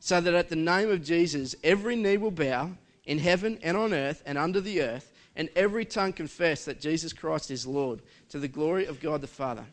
so 0.04 0.20
that 0.20 0.34
at 0.34 0.48
the 0.48 0.56
name 0.56 0.90
of 0.90 1.04
Jesus 1.04 1.54
every 1.62 1.94
knee 1.94 2.16
will 2.16 2.32
bow 2.32 2.68
in 3.04 3.20
heaven 3.20 3.56
and 3.62 3.76
on 3.76 3.94
earth 3.94 4.20
and 4.26 4.36
under 4.36 4.60
the 4.60 4.82
earth, 4.82 5.12
and 5.36 5.48
every 5.54 5.84
tongue 5.84 6.12
confess 6.12 6.64
that 6.64 6.80
Jesus 6.80 7.12
Christ 7.12 7.52
is 7.52 7.68
Lord, 7.68 8.02
to 8.30 8.40
the 8.40 8.48
glory 8.48 8.86
of 8.86 9.00
God 9.00 9.20
the 9.20 9.28
Father. 9.28 9.64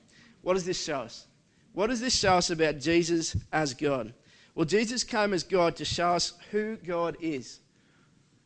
What 0.43 0.53
does 0.53 0.65
this 0.65 0.79
show 0.79 0.99
us? 0.99 1.25
What 1.73 1.88
does 1.88 1.99
this 1.99 2.15
show 2.15 2.35
us 2.35 2.51
about 2.51 2.79
Jesus 2.79 3.35
as 3.51 3.73
God? 3.73 4.13
Well, 4.60 4.66
Jesus 4.66 5.06
came 5.06 5.34
as 5.34 5.44
God 5.44 5.78
to 5.78 5.86
show 5.86 6.10
us 6.10 6.34
who 6.51 6.75
God 6.75 7.16
is. 7.22 7.62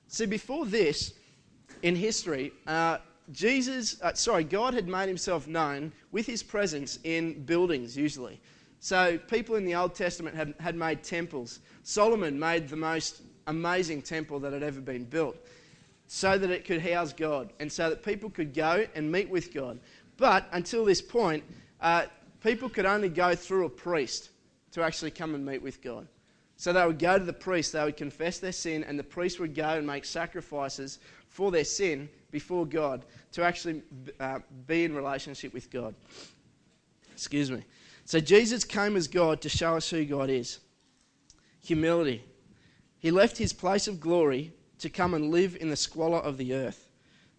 See, 0.05 0.27
before 0.27 0.63
this, 0.67 1.15
in 1.81 1.95
history, 1.95 2.53
uh, 2.67 2.99
Jesus, 3.31 3.99
uh, 3.99 4.13
sorry, 4.13 4.43
God 4.43 4.75
had 4.75 4.87
made 4.87 5.07
himself 5.07 5.47
known 5.47 5.91
with 6.11 6.27
his 6.27 6.43
presence 6.43 6.99
in 7.03 7.43
buildings, 7.45 7.97
usually. 7.97 8.39
So, 8.79 9.17
people 9.17 9.55
in 9.55 9.65
the 9.65 9.73
Old 9.73 9.95
Testament 9.95 10.35
had, 10.35 10.53
had 10.59 10.75
made 10.75 11.01
temples. 11.01 11.61
Solomon 11.81 12.37
made 12.37 12.69
the 12.69 12.75
most 12.75 13.23
amazing 13.47 14.03
temple 14.03 14.39
that 14.41 14.53
had 14.53 14.61
ever 14.61 14.81
been 14.81 15.05
built 15.05 15.35
so 16.05 16.37
that 16.37 16.51
it 16.51 16.63
could 16.63 16.79
house 16.79 17.11
God 17.11 17.51
and 17.59 17.71
so 17.71 17.89
that 17.89 18.03
people 18.03 18.29
could 18.29 18.53
go 18.53 18.85
and 18.93 19.11
meet 19.11 19.31
with 19.31 19.51
God. 19.51 19.79
But 20.17 20.47
until 20.51 20.85
this 20.85 21.01
point, 21.01 21.43
uh, 21.81 22.05
people 22.43 22.69
could 22.69 22.85
only 22.85 23.09
go 23.09 23.33
through 23.33 23.65
a 23.65 23.69
priest 23.69 24.29
to 24.73 24.81
actually 24.83 25.11
come 25.11 25.35
and 25.35 25.45
meet 25.45 25.61
with 25.61 25.81
God. 25.81 26.07
So 26.57 26.71
they 26.71 26.85
would 26.85 26.99
go 26.99 27.17
to 27.17 27.23
the 27.23 27.33
priest, 27.33 27.73
they 27.73 27.83
would 27.83 27.97
confess 27.97 28.39
their 28.39 28.51
sin, 28.51 28.83
and 28.83 28.97
the 28.97 29.03
priest 29.03 29.39
would 29.39 29.55
go 29.55 29.69
and 29.69 29.87
make 29.87 30.05
sacrifices 30.05 30.99
for 31.27 31.51
their 31.51 31.65
sin 31.65 32.09
before 32.31 32.65
God 32.65 33.05
to 33.31 33.43
actually 33.43 33.81
uh, 34.19 34.39
be 34.67 34.83
in 34.83 34.95
relationship 34.95 35.53
with 35.53 35.71
God. 35.71 35.95
Excuse 37.11 37.51
me. 37.51 37.63
So 38.05 38.19
Jesus 38.19 38.63
came 38.63 38.95
as 38.95 39.07
God 39.07 39.41
to 39.41 39.49
show 39.49 39.75
us 39.77 39.89
who 39.89 40.05
God 40.05 40.29
is. 40.29 40.59
Humility. 41.63 42.23
He 42.99 43.11
left 43.11 43.37
his 43.37 43.53
place 43.53 43.87
of 43.87 43.99
glory 43.99 44.53
to 44.79 44.89
come 44.89 45.13
and 45.13 45.31
live 45.31 45.57
in 45.59 45.69
the 45.69 45.75
squalor 45.75 46.17
of 46.17 46.37
the 46.37 46.53
earth. 46.53 46.89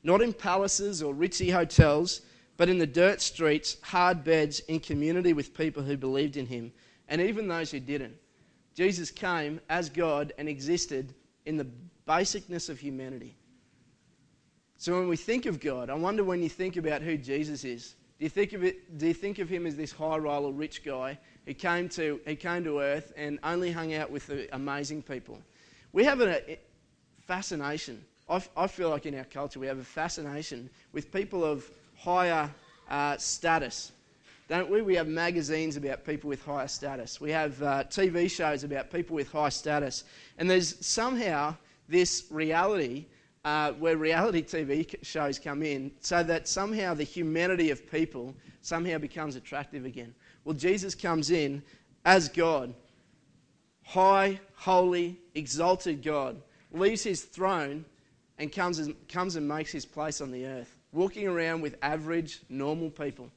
Not 0.02 0.22
in 0.22 0.32
palaces 0.32 1.02
or 1.02 1.14
ritzy 1.14 1.52
hotels, 1.52 2.22
but 2.56 2.68
in 2.68 2.78
the 2.78 2.86
dirt 2.86 3.20
streets, 3.20 3.76
hard 3.82 4.22
beds, 4.24 4.60
in 4.60 4.80
community 4.80 5.32
with 5.32 5.54
people 5.54 5.82
who 5.82 5.96
believed 5.96 6.36
in 6.36 6.46
him, 6.46 6.72
and 7.08 7.20
even 7.20 7.48
those 7.48 7.70
who 7.70 7.80
didn't. 7.80 8.14
Jesus 8.74 9.10
came 9.10 9.60
as 9.68 9.88
God 9.88 10.32
and 10.38 10.48
existed 10.48 11.14
in 11.46 11.56
the 11.56 11.66
basicness 12.08 12.68
of 12.68 12.78
humanity. 12.78 13.36
So 14.76 14.98
when 14.98 15.08
we 15.08 15.16
think 15.16 15.46
of 15.46 15.60
God, 15.60 15.90
I 15.90 15.94
wonder 15.94 16.24
when 16.24 16.42
you 16.42 16.48
think 16.48 16.76
about 16.76 17.02
who 17.02 17.16
Jesus 17.16 17.64
is, 17.64 17.94
do 18.18 18.24
you 18.24 18.28
think 18.28 18.52
of 18.52 18.62
it? 18.62 18.98
Do 18.98 19.08
you 19.08 19.14
think 19.14 19.38
of 19.38 19.48
him 19.48 19.66
as 19.66 19.76
this 19.76 19.90
high 19.90 20.16
roller 20.18 20.52
rich 20.52 20.84
guy 20.84 21.18
who 21.46 21.54
came 21.54 21.88
to 21.90 22.20
he 22.26 22.36
came 22.36 22.62
to 22.64 22.80
Earth 22.80 23.12
and 23.16 23.38
only 23.42 23.72
hung 23.72 23.92
out 23.94 24.10
with 24.10 24.28
the 24.28 24.54
amazing 24.54 25.02
people? 25.02 25.40
We 25.92 26.04
have 26.04 26.20
a 26.20 26.58
fascination. 27.26 28.04
I, 28.28 28.42
I 28.56 28.66
feel 28.68 28.90
like 28.90 29.06
in 29.06 29.16
our 29.16 29.24
culture 29.24 29.58
we 29.58 29.66
have 29.66 29.78
a 29.78 29.84
fascination 29.84 30.70
with 30.92 31.12
people 31.12 31.44
of 31.44 31.68
higher 31.96 32.48
uh, 32.88 33.16
status, 33.16 33.92
don't 34.48 34.70
we? 34.70 34.82
We 34.82 34.94
have 34.96 35.08
magazines 35.08 35.76
about 35.76 36.04
people 36.04 36.28
with 36.28 36.44
higher 36.44 36.68
status. 36.68 37.20
We 37.20 37.30
have 37.30 37.62
uh, 37.62 37.84
TV 37.84 38.30
shows 38.30 38.62
about 38.62 38.90
people 38.90 39.16
with 39.16 39.30
high 39.30 39.48
status, 39.48 40.04
and 40.38 40.50
there's 40.50 40.84
somehow 40.84 41.56
this 41.88 42.24
reality 42.30 43.06
uh, 43.44 43.72
where 43.72 43.96
reality 43.96 44.42
TV 44.44 44.94
shows 45.02 45.38
come 45.38 45.62
in 45.62 45.92
so 46.00 46.22
that 46.22 46.48
somehow 46.48 46.94
the 46.94 47.04
humanity 47.04 47.70
of 47.70 47.90
people 47.90 48.34
somehow 48.60 48.98
becomes 48.98 49.36
attractive 49.36 49.84
again. 49.84 50.14
Well, 50.44 50.54
Jesus 50.54 50.94
comes 50.94 51.30
in 51.30 51.62
as 52.04 52.28
God, 52.28 52.74
high, 53.82 54.40
holy, 54.54 55.18
exalted 55.34 56.02
God, 56.02 56.40
leaves 56.72 57.02
his 57.02 57.22
throne 57.22 57.84
and 58.38 58.52
comes 58.52 58.78
and, 58.78 58.94
comes 59.08 59.36
and 59.36 59.46
makes 59.46 59.70
his 59.70 59.86
place 59.86 60.20
on 60.20 60.30
the 60.30 60.44
earth, 60.44 60.76
walking 60.92 61.28
around 61.28 61.60
with 61.62 61.76
average, 61.82 62.40
normal 62.48 62.90
people. 62.90 63.30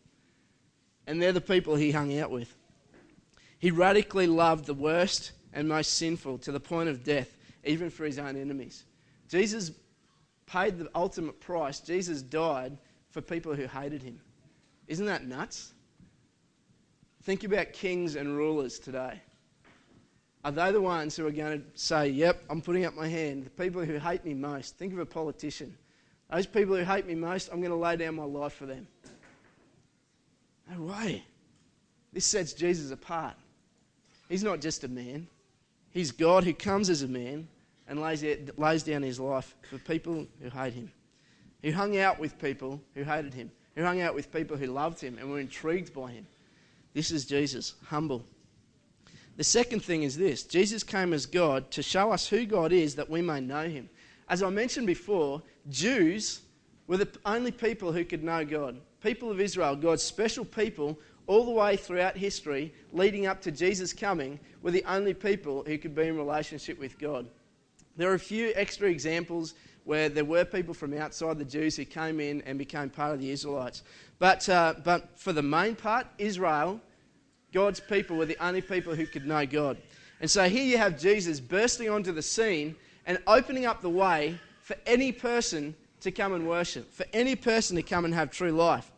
And 1.07 1.21
they're 1.21 1.31
the 1.31 1.41
people 1.41 1.75
he 1.75 1.91
hung 1.91 2.19
out 2.19 2.29
with. 2.29 2.53
He 3.57 3.71
radically 3.71 4.27
loved 4.27 4.65
the 4.65 4.73
worst 4.75 5.31
and 5.53 5.67
most 5.67 5.95
sinful 5.95 6.37
to 6.39 6.51
the 6.51 6.59
point 6.59 6.89
of 6.89 7.03
death, 7.03 7.35
even 7.63 7.89
for 7.89 8.05
his 8.05 8.19
own 8.19 8.39
enemies. 8.39 8.83
Jesus 9.29 9.71
paid 10.45 10.77
the 10.77 10.89
ultimate 10.93 11.39
price. 11.39 11.79
Jesus 11.79 12.21
died 12.21 12.77
for 13.09 13.21
people 13.21 13.55
who 13.55 13.65
hated 13.65 14.03
him. 14.03 14.19
Isn't 14.87 15.07
that 15.07 15.25
nuts? 15.25 15.73
Think 17.23 17.43
about 17.43 17.73
kings 17.73 18.15
and 18.15 18.37
rulers 18.37 18.79
today. 18.79 19.19
Are 20.45 20.51
they 20.51 20.71
the 20.71 20.81
ones 20.81 21.15
who 21.15 21.27
are 21.27 21.31
going 21.31 21.59
to 21.59 21.65
say, 21.73 22.07
Yep, 22.09 22.43
I'm 22.49 22.61
putting 22.61 22.85
up 22.85 22.93
my 22.93 23.07
hand? 23.07 23.45
The 23.45 23.49
people 23.49 23.83
who 23.83 23.97
hate 23.97 24.23
me 24.23 24.33
most. 24.33 24.77
Think 24.77 24.93
of 24.93 24.99
a 24.99 25.05
politician. 25.05 25.75
Those 26.31 26.45
people 26.45 26.75
who 26.75 26.83
hate 26.83 27.05
me 27.05 27.15
most, 27.15 27.49
I'm 27.51 27.59
going 27.59 27.71
to 27.71 27.77
lay 27.77 27.97
down 27.97 28.15
my 28.15 28.23
life 28.23 28.53
for 28.53 28.65
them. 28.65 28.87
No 30.69 30.83
way. 30.83 31.23
This 32.13 32.25
sets 32.25 32.53
Jesus 32.53 32.91
apart. 32.91 33.35
He's 34.29 34.43
not 34.43 34.59
just 34.59 34.83
a 34.83 34.87
man, 34.87 35.27
He's 35.97 36.11
God 36.11 36.43
who 36.43 36.53
comes 36.53 36.91
as 36.91 37.01
a 37.01 37.07
man 37.07 37.47
and 37.87 37.99
lays, 37.99 38.23
lays 38.55 38.83
down 38.83 39.01
his 39.01 39.19
life 39.19 39.55
for 39.67 39.79
people 39.79 40.27
who 40.39 40.49
hate 40.51 40.73
him. 40.73 40.91
He 41.61 41.71
hung 41.71 41.97
out 41.97 42.19
with 42.19 42.37
people 42.39 42.79
who 42.93 43.03
hated 43.03 43.33
him. 43.33 43.49
He 43.75 43.81
hung 43.81 44.01
out 44.01 44.13
with 44.13 44.31
people 44.31 44.57
who 44.57 44.67
loved 44.67 45.01
him 45.01 45.17
and 45.17 45.31
were 45.31 45.39
intrigued 45.39 45.95
by 45.95 46.11
him. 46.11 46.27
This 46.93 47.09
is 47.09 47.25
Jesus, 47.25 47.73
humble. 47.85 48.23
The 49.37 49.43
second 49.43 49.79
thing 49.79 50.03
is 50.03 50.15
this 50.15 50.43
Jesus 50.43 50.83
came 50.83 51.13
as 51.13 51.25
God 51.25 51.71
to 51.71 51.81
show 51.81 52.11
us 52.11 52.27
who 52.27 52.45
God 52.45 52.71
is 52.71 52.93
that 52.93 53.09
we 53.09 53.23
may 53.23 53.39
know 53.39 53.67
him. 53.67 53.89
As 54.29 54.43
I 54.43 54.49
mentioned 54.49 54.85
before, 54.85 55.41
Jews 55.67 56.41
were 56.85 56.97
the 56.97 57.09
only 57.25 57.51
people 57.51 57.91
who 57.91 58.05
could 58.05 58.23
know 58.23 58.45
God. 58.45 58.79
People 59.07 59.31
of 59.31 59.39
Israel, 59.39 59.77
God's 59.77 60.03
special 60.03 60.43
people, 60.43 60.99
all 61.27 61.45
the 61.45 61.51
way 61.51 61.77
throughout 61.77 62.17
history, 62.17 62.73
leading 62.91 63.25
up 63.25 63.39
to 63.43 63.53
Jesus 63.53 63.93
coming, 63.93 64.37
were 64.61 64.71
the 64.71 64.83
only 64.83 65.13
people 65.13 65.63
who 65.65 65.77
could 65.77 65.95
be 65.95 66.07
in 66.09 66.17
relationship 66.17 66.77
with 66.77 66.99
God. 66.99 67.25
There 67.95 68.11
are 68.11 68.15
a 68.15 68.19
few 68.19 68.51
extra 68.53 68.89
examples 68.89 69.53
where 69.85 70.09
there 70.09 70.25
were 70.25 70.43
people 70.43 70.73
from 70.73 70.93
outside 70.93 71.39
the 71.39 71.45
Jews 71.45 71.77
who 71.77 71.85
came 71.85 72.19
in 72.19 72.41
and 72.41 72.59
became 72.59 72.89
part 72.89 73.13
of 73.13 73.21
the 73.21 73.29
Israelites. 73.29 73.83
But, 74.19 74.49
uh, 74.49 74.73
but 74.83 75.17
for 75.17 75.31
the 75.31 75.41
main 75.41 75.75
part, 75.75 76.05
Israel, 76.17 76.81
God's 77.53 77.79
people, 77.79 78.17
were 78.17 78.25
the 78.25 78.45
only 78.45 78.61
people 78.61 78.93
who 78.93 79.07
could 79.07 79.25
know 79.25 79.45
God. 79.45 79.77
And 80.19 80.29
so 80.29 80.49
here 80.49 80.65
you 80.65 80.77
have 80.79 80.99
Jesus 80.99 81.39
bursting 81.39 81.89
onto 81.89 82.11
the 82.11 82.21
scene 82.21 82.75
and 83.05 83.19
opening 83.25 83.65
up 83.65 83.81
the 83.81 83.89
way 83.89 84.37
for 84.59 84.75
any 84.85 85.13
person 85.13 85.75
to 86.01 86.11
come 86.11 86.33
and 86.33 86.45
worship, 86.45 86.91
for 86.91 87.05
any 87.13 87.37
person 87.37 87.77
to 87.77 87.83
come 87.83 88.03
and 88.03 88.13
have 88.13 88.31
true 88.31 88.51
life. 88.51 88.91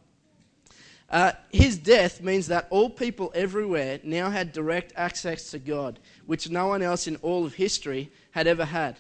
Uh, 1.10 1.32
his 1.50 1.78
death 1.78 2.22
means 2.22 2.48
that 2.48 2.67
all 2.69 2.89
people 2.89 3.32
everywhere 3.34 4.00
now 4.04 4.30
had 4.30 4.54
direct 4.54 4.93
access 4.95 5.50
to 5.52 5.60
God, 5.60 6.00
which 6.28 6.50
no 6.50 6.67
one 6.67 6.84
else 6.84 7.08
in 7.08 7.15
all 7.17 7.45
of 7.45 7.56
history 7.56 8.12
had 8.32 8.45
ever 8.45 8.65
had. 8.65 8.98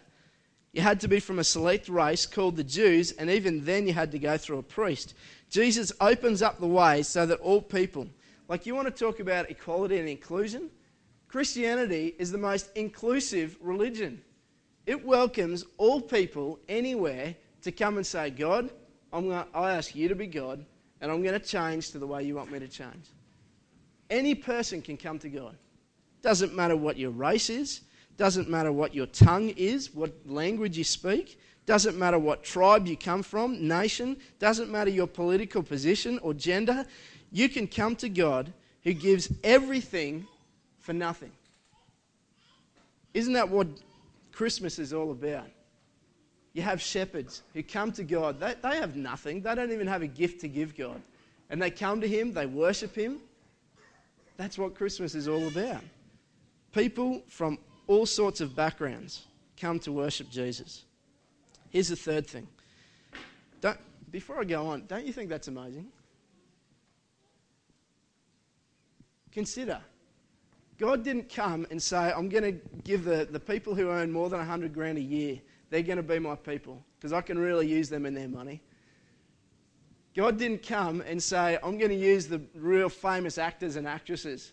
You 0.73 0.81
had 0.81 0.99
to 1.01 1.07
be 1.07 1.19
from 1.19 1.39
a 1.39 1.43
select 1.43 1.87
race 1.87 2.25
called 2.25 2.55
the 2.55 2.63
Jews, 2.63 3.11
and 3.11 3.29
even 3.29 3.63
then 3.63 3.87
you 3.87 3.93
had 3.93 4.11
to 4.11 4.19
go 4.19 4.37
through 4.37 4.57
a 4.59 4.63
priest. 4.63 5.13
Jesus 5.49 5.91
opens 6.01 6.41
up 6.41 6.59
the 6.59 6.67
way 6.67 7.03
so 7.03 7.25
that 7.25 7.39
all 7.39 7.61
people, 7.61 8.07
like 8.47 8.65
you 8.65 8.75
want 8.75 8.87
to 8.87 9.03
talk 9.05 9.19
about 9.19 9.49
equality 9.49 9.99
and 9.99 10.09
inclusion, 10.09 10.69
Christianity 11.27 12.15
is 12.17 12.31
the 12.31 12.37
most 12.39 12.69
inclusive 12.75 13.55
religion. 13.61 14.21
It 14.87 15.05
welcomes 15.05 15.65
all 15.77 16.01
people 16.01 16.59
anywhere 16.67 17.35
to 17.61 17.71
come 17.71 17.97
and 17.97 18.05
say, 18.05 18.31
God, 18.31 18.71
I'm 19.13 19.29
to, 19.29 19.45
I 19.53 19.75
ask 19.75 19.95
you 19.95 20.07
to 20.07 20.15
be 20.15 20.27
God, 20.27 20.65
and 21.01 21.11
I'm 21.11 21.21
going 21.21 21.39
to 21.39 21.45
change 21.45 21.91
to 21.91 21.99
the 21.99 22.07
way 22.07 22.23
you 22.23 22.35
want 22.35 22.51
me 22.51 22.59
to 22.59 22.67
change. 22.67 23.07
Any 24.09 24.35
person 24.35 24.81
can 24.81 24.97
come 24.97 25.19
to 25.19 25.29
God. 25.29 25.55
Doesn't 26.21 26.53
matter 26.53 26.75
what 26.75 26.97
your 26.97 27.11
race 27.11 27.49
is, 27.49 27.81
doesn't 28.17 28.49
matter 28.49 28.71
what 28.71 28.93
your 28.93 29.05
tongue 29.05 29.49
is, 29.49 29.93
what 29.93 30.13
language 30.25 30.77
you 30.77 30.83
speak, 30.83 31.39
doesn't 31.65 31.97
matter 31.97 32.19
what 32.19 32.43
tribe 32.43 32.87
you 32.87 32.97
come 32.97 33.23
from, 33.23 33.67
nation, 33.67 34.17
doesn't 34.39 34.69
matter 34.69 34.89
your 34.89 35.07
political 35.07 35.63
position 35.63 36.19
or 36.19 36.33
gender. 36.33 36.85
You 37.31 37.47
can 37.47 37.67
come 37.67 37.95
to 37.97 38.09
God 38.09 38.51
who 38.83 38.93
gives 38.93 39.31
everything 39.43 40.27
for 40.79 40.93
nothing. 40.93 41.31
Isn't 43.13 43.33
that 43.33 43.47
what 43.47 43.67
Christmas 44.31 44.79
is 44.79 44.93
all 44.93 45.11
about? 45.11 45.47
You 46.53 46.61
have 46.63 46.81
shepherds 46.81 47.43
who 47.53 47.63
come 47.63 47.91
to 47.93 48.03
God. 48.03 48.39
They, 48.39 48.55
they 48.61 48.77
have 48.77 48.95
nothing, 48.95 49.41
they 49.41 49.55
don't 49.55 49.71
even 49.71 49.87
have 49.87 50.01
a 50.01 50.07
gift 50.07 50.41
to 50.41 50.47
give 50.47 50.75
God. 50.75 51.01
And 51.49 51.61
they 51.61 51.71
come 51.71 52.01
to 52.01 52.07
Him, 52.07 52.33
they 52.33 52.45
worship 52.45 52.95
Him. 52.95 53.19
That's 54.37 54.57
what 54.57 54.75
Christmas 54.75 55.15
is 55.15 55.27
all 55.27 55.47
about. 55.47 55.83
People 56.71 57.23
from 57.27 57.57
all 57.87 58.05
sorts 58.05 58.41
of 58.41 58.55
backgrounds 58.55 59.25
come 59.59 59.79
to 59.79 59.91
worship 59.91 60.29
Jesus. 60.29 60.83
Here's 61.69 61.89
the 61.89 61.95
third 61.95 62.25
thing. 62.25 62.47
Don't, 63.61 63.77
before 64.11 64.39
I 64.39 64.43
go 64.43 64.67
on, 64.67 64.85
don't 64.87 65.05
you 65.05 65.13
think 65.13 65.29
that's 65.29 65.47
amazing? 65.47 65.87
Consider. 69.31 69.81
God 70.77 71.03
didn't 71.03 71.29
come 71.29 71.67
and 71.69 71.81
say, 71.81 71.97
I'm 71.97 72.29
going 72.29 72.43
to 72.43 72.59
give 72.83 73.03
the, 73.03 73.27
the 73.29 73.39
people 73.39 73.75
who 73.75 73.89
earn 73.89 74.11
more 74.11 74.29
than 74.29 74.39
100 74.39 74.73
grand 74.73 74.97
a 74.97 75.01
year 75.01 75.39
they're 75.69 75.83
going 75.83 75.97
to 75.97 76.03
be 76.03 76.19
my 76.19 76.35
people 76.35 76.83
because 76.97 77.13
I 77.13 77.21
can 77.21 77.37
really 77.37 77.67
use 77.67 77.89
them 77.89 78.05
and 78.05 78.15
their 78.15 78.27
money. 78.27 78.61
God 80.15 80.37
didn't 80.37 80.63
come 80.63 81.01
and 81.01 81.21
say, 81.21 81.57
I'm 81.63 81.77
going 81.77 81.91
to 81.91 81.95
use 81.95 82.27
the 82.27 82.41
real 82.55 82.89
famous 82.89 83.37
actors 83.37 83.75
and 83.75 83.87
actresses 83.87 84.51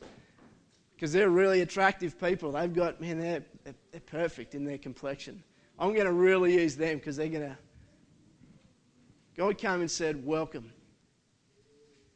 because 0.94 1.12
they're 1.12 1.30
really 1.30 1.62
attractive 1.62 2.20
people. 2.20 2.52
They've 2.52 2.72
got, 2.72 3.00
man, 3.00 3.18
they're, 3.18 3.44
they're 3.64 4.00
perfect 4.00 4.54
in 4.54 4.64
their 4.64 4.78
complexion. 4.78 5.42
I'm 5.78 5.92
going 5.92 6.06
to 6.06 6.12
really 6.12 6.54
use 6.54 6.76
them 6.76 6.98
because 6.98 7.16
they're 7.16 7.28
going 7.28 7.50
to. 7.50 7.58
God 9.36 9.58
came 9.58 9.80
and 9.80 9.90
said, 9.90 10.24
Welcome. 10.24 10.72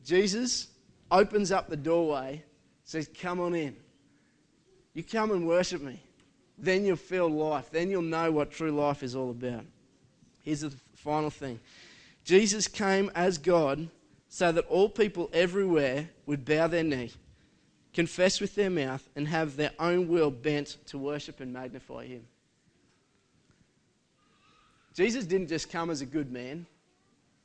Jesus 0.04 0.68
opens 1.10 1.52
up 1.52 1.68
the 1.68 1.76
doorway, 1.76 2.42
says, 2.84 3.10
Come 3.20 3.40
on 3.40 3.54
in. 3.54 3.76
You 4.94 5.04
come 5.04 5.30
and 5.30 5.46
worship 5.46 5.82
me 5.82 6.02
then 6.60 6.84
you'll 6.84 6.96
feel 6.96 7.28
life. 7.28 7.70
Then 7.70 7.90
you'll 7.90 8.02
know 8.02 8.30
what 8.30 8.50
true 8.50 8.70
life 8.70 9.02
is 9.02 9.16
all 9.16 9.30
about. 9.30 9.64
Here's 10.42 10.60
the 10.60 10.72
final 10.94 11.30
thing 11.30 11.58
Jesus 12.24 12.68
came 12.68 13.10
as 13.14 13.38
God 13.38 13.88
so 14.28 14.52
that 14.52 14.66
all 14.66 14.88
people 14.88 15.30
everywhere 15.32 16.08
would 16.26 16.44
bow 16.44 16.68
their 16.68 16.84
knee, 16.84 17.10
confess 17.92 18.40
with 18.40 18.54
their 18.54 18.70
mouth, 18.70 19.08
and 19.16 19.26
have 19.26 19.56
their 19.56 19.72
own 19.78 20.08
will 20.08 20.30
bent 20.30 20.76
to 20.86 20.98
worship 20.98 21.40
and 21.40 21.52
magnify 21.52 22.06
Him. 22.06 22.22
Jesus 24.94 25.24
didn't 25.24 25.48
just 25.48 25.70
come 25.70 25.90
as 25.90 26.00
a 26.00 26.06
good 26.06 26.30
man. 26.30 26.66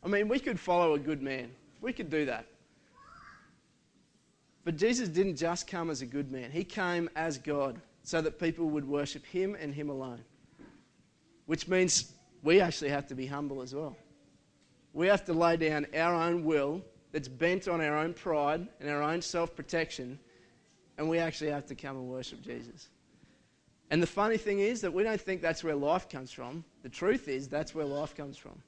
I 0.03 0.07
mean, 0.07 0.27
we 0.27 0.39
could 0.39 0.59
follow 0.59 0.93
a 0.93 0.99
good 0.99 1.21
man, 1.21 1.49
we 1.81 1.93
could 1.93 2.09
do 2.09 2.25
that. 2.25 2.45
But 4.63 4.77
Jesus 4.77 5.09
didn't 5.09 5.37
just 5.37 5.67
come 5.67 5.89
as 5.89 6.01
a 6.01 6.05
good 6.05 6.31
man, 6.31 6.51
He 6.51 6.63
came 6.63 7.09
as 7.15 7.37
God 7.37 7.79
so 8.05 8.21
that 8.21 8.39
people 8.39 8.69
would 8.69 8.87
worship 8.87 9.25
Him 9.25 9.57
and 9.59 9.73
Him 9.73 9.89
alone. 9.89 10.23
Which 11.47 11.67
means 11.67 12.13
we 12.43 12.61
actually 12.61 12.91
have 12.91 13.07
to 13.07 13.15
be 13.15 13.25
humble 13.25 13.61
as 13.61 13.73
well. 13.73 13.97
We 14.93 15.07
have 15.07 15.25
to 15.25 15.33
lay 15.33 15.57
down 15.57 15.87
our 15.93 16.13
own 16.13 16.45
will 16.45 16.83
that's 17.11 17.27
bent 17.27 17.67
on 17.67 17.81
our 17.81 17.97
own 17.97 18.13
pride 18.13 18.67
and 18.79 18.89
our 18.89 19.01
own 19.01 19.21
self 19.21 19.55
protection, 19.55 20.19
and 20.97 21.09
we 21.09 21.17
actually 21.17 21.49
have 21.49 21.65
to 21.65 21.75
come 21.75 21.97
and 21.97 22.07
worship 22.07 22.41
Jesus. 22.41 22.89
And 23.89 24.01
the 24.01 24.07
funny 24.07 24.37
thing 24.37 24.59
is 24.59 24.81
that 24.81 24.93
we 24.93 25.03
don't 25.03 25.19
think 25.19 25.41
that's 25.41 25.63
where 25.63 25.75
life 25.75 26.07
comes 26.07 26.31
from. 26.31 26.63
The 26.83 26.89
truth 26.89 27.27
is, 27.27 27.47
that's 27.47 27.73
where 27.73 27.85
life 27.85 28.15
comes 28.15 28.37
from. 28.37 28.61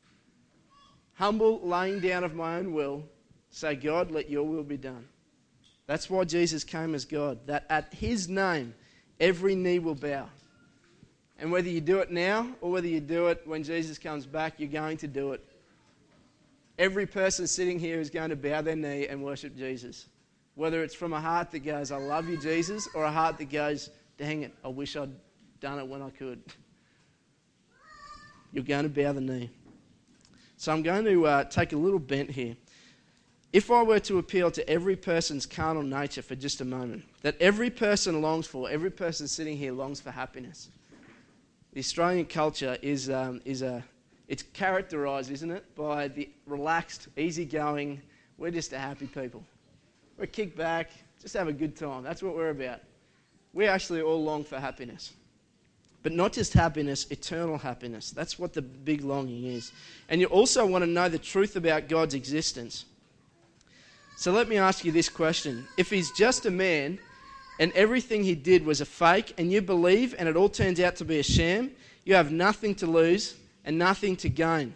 Humble 1.14 1.62
laying 1.62 2.00
down 2.00 2.24
of 2.24 2.34
my 2.34 2.58
own 2.58 2.74
will, 2.74 3.04
say, 3.52 3.76
God, 3.76 4.12
let 4.12 4.30
your 4.30 4.44
will 4.44 4.64
be 4.64 4.78
done. 4.78 5.08
That's 5.86 6.10
why 6.10 6.24
Jesus 6.24 6.64
came 6.64 6.96
as 6.96 7.06
God, 7.06 7.46
that 7.48 7.66
at 7.70 7.94
his 7.94 8.28
name, 8.28 8.74
Every 9.20 9.56
knee 9.56 9.80
will 9.80 9.96
bow. 9.96 10.30
And 11.40 11.52
whether 11.52 11.70
you 11.70 11.82
do 11.82 12.00
it 12.00 12.12
now 12.12 12.50
or 12.62 12.72
whether 12.72 12.88
you 12.88 13.00
do 13.00 13.28
it 13.28 13.42
when 13.46 13.64
Jesus 13.64 13.98
comes 13.98 14.26
back, 14.26 14.56
you're 14.58 14.70
going 14.70 14.98
to 14.98 15.08
do 15.08 15.34
it. 15.34 15.44
Every 16.80 17.06
person 17.06 17.48
sitting 17.48 17.80
here 17.80 18.00
is 18.00 18.10
going 18.10 18.30
to 18.30 18.36
bow 18.36 18.62
their 18.62 18.76
knee 18.76 19.08
and 19.08 19.24
worship 19.24 19.56
Jesus. 19.56 20.08
Whether 20.56 20.84
it's 20.84 20.96
from 20.96 21.14
a 21.14 21.22
heart 21.22 21.52
that 21.52 21.60
goes, 21.60 21.92
I 21.92 21.98
love 21.98 22.28
you, 22.30 22.38
Jesus, 22.38 22.88
or 22.94 23.04
a 23.04 23.12
heart 23.12 23.38
that 23.38 23.50
goes, 23.52 23.90
dang 24.18 24.44
it, 24.44 24.54
I 24.64 24.68
wish 24.68 24.96
I'd 24.96 25.12
done 25.60 25.80
it 25.80 25.88
when 25.88 26.02
I 26.02 26.10
could. 26.10 26.42
You're 28.52 28.64
going 28.64 28.84
to 28.84 28.90
bow 28.90 29.14
the 29.14 29.22
knee. 29.22 29.50
So 30.58 30.72
I'm 30.72 30.82
going 30.82 31.06
to 31.06 31.28
uh, 31.28 31.44
take 31.44 31.74
a 31.74 31.78
little 31.78 32.00
bent 32.00 32.32
here. 32.32 32.56
If 33.54 33.72
I 33.72 33.82
were 33.82 34.00
to 34.02 34.18
appeal 34.18 34.52
to 34.52 34.70
every 34.70 34.96
person's 34.96 35.46
carnal 35.46 35.84
nature 35.84 36.22
for 36.22 36.36
just 36.36 36.60
a 36.60 36.66
moment, 36.66 37.06
that 37.22 37.36
every 37.40 37.70
person 37.70 38.22
longs 38.22 38.46
for, 38.46 38.70
every 38.70 38.92
person 38.92 39.28
sitting 39.28 39.58
here 39.58 39.72
longs 39.72 40.02
for 40.02 40.12
happiness. 40.12 40.70
The 41.74 41.80
Australian 41.80 42.26
culture 42.26 42.78
is, 42.82 43.10
um, 43.10 43.42
is 43.46 43.62
a, 43.62 43.84
it's 44.28 44.44
characterised, 44.44 45.32
isn't 45.32 45.52
it, 45.52 45.76
by 45.76 46.10
the 46.10 46.30
relaxed, 46.46 47.08
easygoing, 47.16 48.02
we're 48.38 48.52
just 48.52 48.74
a 48.74 48.80
happy 48.80 49.08
people. 49.08 49.44
We're 50.18 50.26
kick 50.28 50.56
back, 50.56 50.92
just 51.22 51.34
have 51.36 51.48
a 51.48 51.54
good 51.54 51.76
time. 51.76 52.04
That's 52.04 52.22
what 52.22 52.36
we're 52.36 52.50
about. 52.50 52.82
We 53.54 53.66
actually 53.66 54.02
all 54.02 54.24
long 54.24 54.44
for 54.44 54.60
happiness. 54.60 55.14
But 56.04 56.12
not 56.12 56.34
just 56.34 56.54
happiness, 56.54 57.08
eternal 57.10 57.58
happiness. 57.58 58.12
That's 58.12 58.38
what 58.38 58.54
the 58.54 58.62
big 58.62 59.04
longing 59.04 59.46
is. 59.46 59.72
And 60.10 60.22
you 60.22 60.28
also 60.28 60.66
want 60.66 60.84
to 60.84 60.90
know 60.90 61.10
the 61.10 61.18
truth 61.18 61.56
about 61.56 61.88
God's 61.88 62.14
existence. 62.14 62.86
So 64.18 64.32
let 64.32 64.50
me 64.50 64.58
ask 64.58 64.84
you 64.84 64.92
this 64.92 65.10
question. 65.10 65.68
If 65.78 65.92
he's 65.92 66.10
just 66.10 66.48
a 66.48 66.52
man 66.52 66.98
and 67.60 67.72
everything 67.74 68.24
he 68.24 68.34
did 68.34 68.66
was 68.66 68.82
a 68.82 68.86
fake 68.86 69.36
and 69.38 69.52
you 69.52 69.62
believe 69.62 70.16
and 70.18 70.28
it 70.28 70.36
all 70.36 70.50
turns 70.50 70.80
out 70.80 70.96
to 70.96 71.06
be 71.06 71.20
a 71.20 71.24
sham, 71.24 71.70
you 72.04 72.16
have 72.16 72.32
nothing 72.32 72.74
to 72.76 72.88
lose 72.88 73.36
and 73.64 73.78
nothing 73.78 74.16
to 74.16 74.28
gain. 74.28 74.74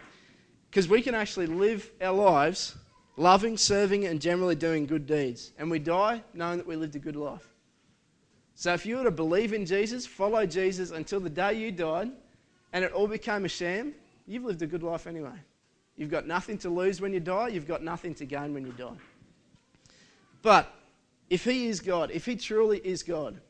Because 0.70 0.88
we 0.88 1.02
can 1.02 1.16
actually 1.16 1.46
live 1.48 1.90
our 2.00 2.12
lives 2.12 2.76
loving, 3.16 3.56
serving, 3.56 4.06
and 4.06 4.20
generally 4.20 4.54
doing 4.54 4.86
good 4.86 5.06
deeds. 5.06 5.50
And 5.58 5.68
we 5.68 5.80
die 5.80 6.22
knowing 6.34 6.58
that 6.58 6.66
we 6.66 6.76
lived 6.76 6.94
a 6.94 7.00
good 7.00 7.16
life. 7.16 7.46
So 8.54 8.72
if 8.72 8.86
you 8.86 8.98
were 8.98 9.04
to 9.04 9.10
believe 9.10 9.52
in 9.52 9.66
Jesus, 9.66 10.06
follow 10.06 10.46
Jesus 10.46 10.92
until 10.92 11.18
the 11.18 11.28
day 11.28 11.54
you 11.54 11.72
died, 11.72 12.12
and 12.72 12.84
it 12.84 12.92
all 12.92 13.08
became 13.08 13.44
a 13.44 13.48
sham, 13.48 13.92
you've 14.24 14.44
lived 14.44 14.62
a 14.62 14.68
good 14.68 14.84
life 14.84 15.08
anyway. 15.08 15.34
You've 15.96 16.10
got 16.10 16.28
nothing 16.28 16.58
to 16.58 16.70
lose 16.70 17.00
when 17.00 17.12
you 17.12 17.20
die, 17.20 17.48
you've 17.48 17.66
got 17.66 17.82
nothing 17.82 18.14
to 18.14 18.24
gain 18.24 18.54
when 18.54 18.64
you 18.64 18.72
die. 18.72 18.96
But 20.42 20.72
if 21.30 21.44
He 21.44 21.68
is 21.68 21.80
God, 21.80 22.10
if 22.10 22.26
He 22.26 22.36
truly 22.36 22.78
is 22.78 23.02
God, 23.02 23.40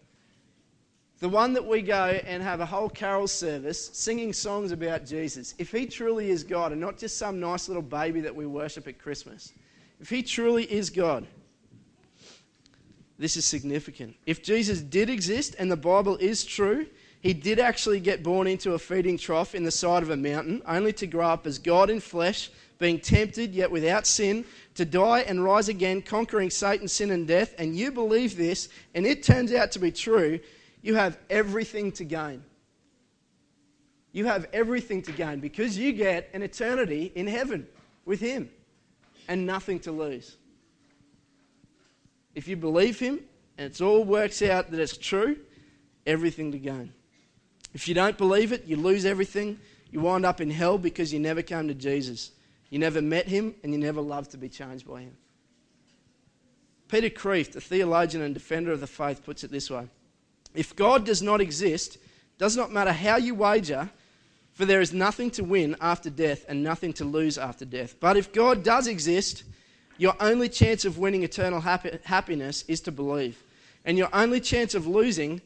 the 1.20 1.28
one 1.28 1.52
that 1.54 1.66
we 1.66 1.82
go 1.82 2.20
and 2.26 2.42
have 2.42 2.60
a 2.60 2.66
whole 2.66 2.88
carol 2.88 3.28
service 3.28 3.90
singing 3.92 4.32
songs 4.32 4.72
about 4.72 5.06
Jesus, 5.06 5.54
if 5.58 5.70
He 5.70 5.86
truly 5.86 6.30
is 6.30 6.44
God 6.44 6.72
and 6.72 6.80
not 6.80 6.98
just 6.98 7.18
some 7.18 7.40
nice 7.40 7.68
little 7.68 7.82
baby 7.82 8.20
that 8.20 8.34
we 8.34 8.46
worship 8.46 8.86
at 8.86 8.98
Christmas, 8.98 9.52
if 10.00 10.10
He 10.10 10.22
truly 10.22 10.64
is 10.64 10.90
God, 10.90 11.26
this 13.18 13.36
is 13.36 13.44
significant. 13.44 14.16
If 14.26 14.42
Jesus 14.42 14.80
did 14.80 15.08
exist 15.08 15.54
and 15.58 15.70
the 15.70 15.76
Bible 15.76 16.16
is 16.16 16.44
true, 16.44 16.86
he 17.22 17.32
did 17.32 17.60
actually 17.60 18.00
get 18.00 18.24
born 18.24 18.48
into 18.48 18.72
a 18.72 18.78
feeding 18.80 19.16
trough 19.16 19.54
in 19.54 19.62
the 19.62 19.70
side 19.70 20.02
of 20.02 20.10
a 20.10 20.16
mountain, 20.16 20.60
only 20.66 20.92
to 20.94 21.06
grow 21.06 21.28
up 21.28 21.46
as 21.46 21.56
God 21.56 21.88
in 21.88 22.00
flesh, 22.00 22.50
being 22.82 22.98
tempted 22.98 23.54
yet 23.54 23.70
without 23.70 24.06
sin, 24.06 24.44
to 24.74 24.84
die 24.84 25.20
and 25.20 25.42
rise 25.42 25.68
again, 25.68 26.02
conquering 26.02 26.50
Satan, 26.50 26.88
sin, 26.88 27.12
and 27.12 27.28
death, 27.28 27.54
and 27.56 27.76
you 27.76 27.92
believe 27.92 28.36
this, 28.36 28.68
and 28.94 29.06
it 29.06 29.22
turns 29.22 29.52
out 29.52 29.70
to 29.72 29.78
be 29.78 29.92
true, 29.92 30.40
you 30.82 30.96
have 30.96 31.16
everything 31.30 31.92
to 31.92 32.04
gain. 32.04 32.42
You 34.10 34.26
have 34.26 34.48
everything 34.52 35.00
to 35.02 35.12
gain 35.12 35.38
because 35.38 35.78
you 35.78 35.92
get 35.92 36.28
an 36.34 36.42
eternity 36.42 37.12
in 37.14 37.28
heaven 37.28 37.68
with 38.04 38.20
Him 38.20 38.50
and 39.28 39.46
nothing 39.46 39.78
to 39.80 39.92
lose. 39.92 40.36
If 42.34 42.48
you 42.48 42.56
believe 42.56 42.98
Him 42.98 43.20
and 43.56 43.72
it 43.72 43.80
all 43.80 44.04
works 44.04 44.42
out 44.42 44.72
that 44.72 44.80
it's 44.80 44.96
true, 44.96 45.36
everything 46.04 46.50
to 46.50 46.58
gain. 46.58 46.92
If 47.74 47.86
you 47.86 47.94
don't 47.94 48.18
believe 48.18 48.52
it, 48.52 48.66
you 48.66 48.76
lose 48.76 49.06
everything. 49.06 49.60
You 49.92 50.00
wind 50.00 50.26
up 50.26 50.40
in 50.40 50.50
hell 50.50 50.78
because 50.78 51.12
you 51.12 51.20
never 51.20 51.42
came 51.42 51.68
to 51.68 51.74
Jesus. 51.74 52.32
You 52.72 52.78
never 52.78 53.02
met 53.02 53.28
Him 53.28 53.54
and 53.62 53.70
you 53.70 53.78
never 53.78 54.00
loved 54.00 54.30
to 54.30 54.38
be 54.38 54.48
changed 54.48 54.88
by 54.88 55.02
Him. 55.02 55.14
Peter 56.88 57.10
Kreeft, 57.10 57.54
a 57.54 57.60
theologian 57.60 58.22
and 58.22 58.32
defender 58.32 58.72
of 58.72 58.80
the 58.80 58.86
faith, 58.86 59.22
puts 59.22 59.44
it 59.44 59.50
this 59.50 59.70
way 59.70 59.88
If 60.54 60.74
God 60.74 61.04
does 61.04 61.20
not 61.20 61.42
exist, 61.42 61.98
does 62.38 62.56
not 62.56 62.72
matter 62.72 62.92
how 62.92 63.16
you 63.18 63.34
wager, 63.34 63.90
for 64.54 64.64
there 64.64 64.80
is 64.80 64.94
nothing 64.94 65.30
to 65.32 65.44
win 65.44 65.76
after 65.82 66.08
death 66.08 66.46
and 66.48 66.64
nothing 66.64 66.94
to 66.94 67.04
lose 67.04 67.36
after 67.36 67.66
death. 67.66 68.00
But 68.00 68.16
if 68.16 68.32
God 68.32 68.64
does 68.64 68.86
exist, 68.86 69.44
your 69.98 70.16
only 70.18 70.48
chance 70.48 70.86
of 70.86 70.96
winning 70.96 71.24
eternal 71.24 71.60
happy, 71.60 71.98
happiness 72.04 72.64
is 72.68 72.80
to 72.82 72.90
believe. 72.90 73.44
And 73.84 73.98
your 73.98 74.08
only 74.14 74.40
chance 74.40 74.74
of 74.74 74.86
losing, 74.86 75.42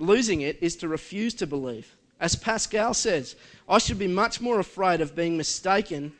losing 0.00 0.40
it 0.40 0.58
is 0.60 0.74
to 0.78 0.88
refuse 0.88 1.32
to 1.34 1.46
believe. 1.46 1.94
As 2.18 2.34
Pascal 2.34 2.92
says, 2.92 3.36
I 3.68 3.78
should 3.78 4.00
be 4.00 4.08
much 4.08 4.40
more 4.40 4.58
afraid 4.58 5.00
of 5.00 5.14
being 5.14 5.36
mistaken 5.36 6.12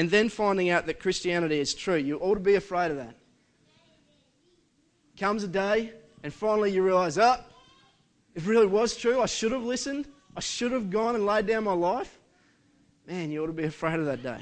and 0.00 0.10
then 0.10 0.30
finding 0.30 0.70
out 0.70 0.86
that 0.86 0.98
Christianity 0.98 1.60
is 1.60 1.74
true. 1.74 1.96
You 1.96 2.16
ought 2.20 2.36
to 2.36 2.40
be 2.40 2.54
afraid 2.54 2.90
of 2.90 2.96
that. 2.96 3.14
Comes 5.18 5.44
a 5.44 5.46
day, 5.46 5.92
and 6.22 6.32
finally 6.32 6.72
you 6.72 6.82
realize, 6.82 7.18
oh, 7.18 7.36
it 8.34 8.42
really 8.46 8.66
was 8.66 8.96
true. 8.96 9.20
I 9.20 9.26
should 9.26 9.52
have 9.52 9.62
listened. 9.62 10.08
I 10.34 10.40
should 10.40 10.72
have 10.72 10.88
gone 10.88 11.16
and 11.16 11.26
laid 11.26 11.46
down 11.46 11.64
my 11.64 11.74
life. 11.74 12.18
Man, 13.06 13.30
you 13.30 13.44
ought 13.44 13.48
to 13.48 13.52
be 13.52 13.64
afraid 13.64 14.00
of 14.00 14.06
that 14.06 14.22
day 14.22 14.38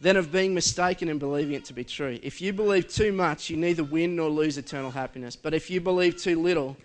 than 0.00 0.16
of 0.16 0.30
being 0.30 0.54
mistaken 0.54 1.08
and 1.08 1.18
believing 1.18 1.54
it 1.54 1.64
to 1.64 1.72
be 1.72 1.82
true. 1.82 2.20
If 2.22 2.40
you 2.40 2.52
believe 2.52 2.86
too 2.86 3.10
much, 3.10 3.50
you 3.50 3.56
neither 3.56 3.82
win 3.82 4.14
nor 4.14 4.30
lose 4.30 4.58
eternal 4.58 4.92
happiness. 4.92 5.34
But 5.34 5.54
if 5.54 5.68
you 5.68 5.80
believe 5.80 6.16
too 6.16 6.40
little, 6.40 6.76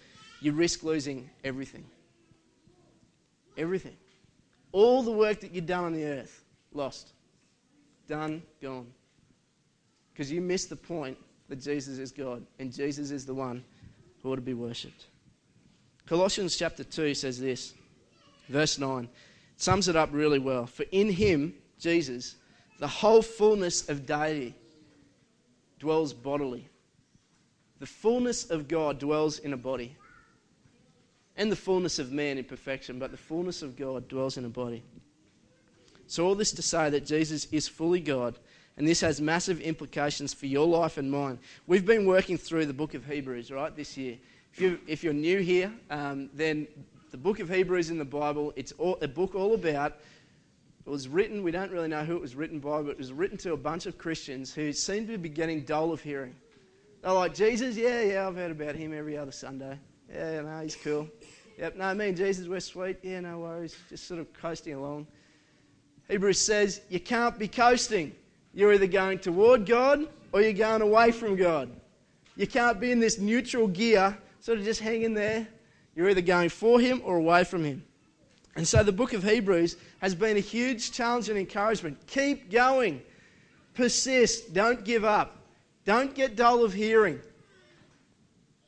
you 0.41 0.51
risk 0.51 0.81
losing 0.81 1.29
everything. 1.43 1.85
Everything. 3.55 3.95
All 4.71 5.03
the 5.03 5.11
work 5.11 5.41
that 5.41 5.53
you've 5.53 5.67
done 5.67 5.83
on 5.83 5.93
the 5.93 6.05
earth, 6.05 6.41
lost. 6.75 7.13
Done, 8.07 8.43
gone. 8.61 8.87
Because 10.13 10.31
you 10.31 10.41
missed 10.41 10.69
the 10.69 10.75
point 10.75 11.17
that 11.49 11.61
Jesus 11.61 11.97
is 11.97 12.11
God 12.11 12.45
and 12.59 12.71
Jesus 12.71 13.11
is 13.11 13.25
the 13.25 13.33
one 13.33 13.63
who 14.21 14.31
ought 14.31 14.35
to 14.35 14.41
be 14.41 14.53
worshipped. 14.53 15.07
Colossians 16.05 16.55
chapter 16.55 16.83
2 16.83 17.15
says 17.15 17.39
this, 17.39 17.73
verse 18.47 18.77
9, 18.77 19.09
sums 19.57 19.87
it 19.87 19.95
up 19.95 20.09
really 20.11 20.39
well. 20.39 20.67
For 20.67 20.85
in 20.91 21.09
him, 21.09 21.53
Jesus, 21.79 22.35
the 22.79 22.87
whole 22.87 23.21
fullness 23.21 23.89
of 23.89 24.05
deity 24.05 24.53
dwells 25.79 26.13
bodily. 26.13 26.67
The 27.79 27.85
fullness 27.85 28.49
of 28.49 28.67
God 28.67 28.99
dwells 28.99 29.39
in 29.39 29.53
a 29.53 29.57
body. 29.57 29.95
And 31.37 31.51
the 31.51 31.55
fullness 31.55 31.99
of 31.99 32.11
man 32.11 32.37
in 32.37 32.45
perfection, 32.45 32.97
but 32.97 33.11
the 33.11 33.17
fullness 33.17 33.61
of 33.61 33.75
God 33.75 34.07
dwells 34.07 34.37
in 34.37 34.45
a 34.45 34.49
body. 34.49 34.83
So, 36.07 36.25
all 36.25 36.35
this 36.35 36.51
to 36.53 36.61
say 36.61 36.89
that 36.89 37.05
Jesus 37.05 37.47
is 37.51 37.67
fully 37.67 37.99
God, 37.99 38.37
and 38.77 38.87
this 38.87 39.01
has 39.01 39.19
massive 39.19 39.59
implications 39.61 40.33
for 40.33 40.45
your 40.45 40.67
life 40.67 40.97
and 40.97 41.09
mine. 41.09 41.39
We've 41.67 41.85
been 41.85 42.05
working 42.05 42.37
through 42.37 42.67
the 42.67 42.73
book 42.73 42.93
of 42.93 43.05
Hebrews, 43.05 43.51
right, 43.51 43.75
this 43.75 43.97
year. 43.97 44.17
If, 44.53 44.61
you, 44.61 44.79
you're 44.87 45.13
new 45.13 45.39
here, 45.39 45.71
um, 45.89 46.29
then 46.33 46.67
the 47.11 47.17
book 47.17 47.39
of 47.39 47.49
Hebrews 47.49 47.89
in 47.89 47.97
the 47.97 48.05
Bible, 48.05 48.53
it's 48.55 48.71
all, 48.73 48.97
a 49.01 49.07
book 49.07 49.35
all 49.35 49.53
about 49.53 49.97
it 50.85 50.89
was 50.89 51.07
written, 51.07 51.41
we 51.41 51.49
don't 51.49 51.71
really 51.71 51.87
know 51.87 52.03
who 52.03 52.15
it 52.15 52.21
was 52.21 52.35
written 52.35 52.59
by, 52.59 52.83
but 52.83 52.91
it 52.91 52.97
was 52.99 53.11
written 53.11 53.37
to 53.39 53.53
a 53.53 53.57
bunch 53.57 53.87
of 53.87 53.97
Christians 53.97 54.53
who 54.53 54.71
seemed 54.71 55.07
to 55.07 55.17
be 55.17 55.29
getting 55.29 55.61
dull 55.61 55.91
of 55.91 56.01
hearing. 56.01 56.35
They're 57.01 57.11
like, 57.11 57.33
Jesus, 57.33 57.75
yeah, 57.75 58.01
yeah, 58.01 58.27
I've 58.27 58.35
heard 58.35 58.51
about 58.51 58.75
him 58.75 58.93
every 58.93 59.17
other 59.17 59.31
Sunday. 59.31 59.79
Yeah, 60.13 60.41
no, 60.41 60.59
he's 60.61 60.75
cool. 60.75 61.09
Yep, 61.57 61.77
no, 61.77 61.93
me 61.95 62.09
and 62.09 62.17
Jesus, 62.17 62.47
we're 62.47 62.59
sweet. 62.59 62.99
Yeah, 63.01 63.21
no 63.21 63.39
worries. 63.39 63.75
Just 63.89 64.07
sort 64.07 64.19
of 64.19 64.31
coasting 64.33 64.75
along. 64.75 65.07
Hebrews 66.07 66.39
says 66.39 66.81
you 66.89 66.99
can't 66.99 67.37
be 67.37 67.47
coasting. 67.47 68.13
You're 68.53 68.73
either 68.73 68.87
going 68.87 69.19
toward 69.19 69.65
God 69.65 70.07
or 70.31 70.41
you're 70.41 70.53
going 70.53 70.81
away 70.81 71.11
from 71.11 71.35
God. 71.35 71.69
You 72.35 72.47
can't 72.47 72.79
be 72.79 72.91
in 72.91 72.99
this 72.99 73.17
neutral 73.19 73.67
gear, 73.67 74.17
sort 74.39 74.59
of 74.59 74.65
just 74.65 74.81
hanging 74.81 75.13
there. 75.13 75.47
You're 75.95 76.09
either 76.09 76.21
going 76.21 76.49
for 76.49 76.79
Him 76.79 77.01
or 77.03 77.17
away 77.17 77.43
from 77.43 77.63
Him. 77.63 77.83
And 78.55 78.67
so 78.67 78.83
the 78.83 78.91
book 78.91 79.13
of 79.13 79.23
Hebrews 79.23 79.77
has 79.99 80.15
been 80.15 80.37
a 80.37 80.41
huge 80.41 80.91
challenge 80.91 81.29
and 81.29 81.37
encouragement. 81.37 81.97
Keep 82.07 82.51
going, 82.51 83.01
persist, 83.73 84.53
don't 84.53 84.85
give 84.85 85.03
up, 85.03 85.37
don't 85.85 86.13
get 86.13 86.35
dull 86.35 86.63
of 86.63 86.73
hearing. 86.73 87.19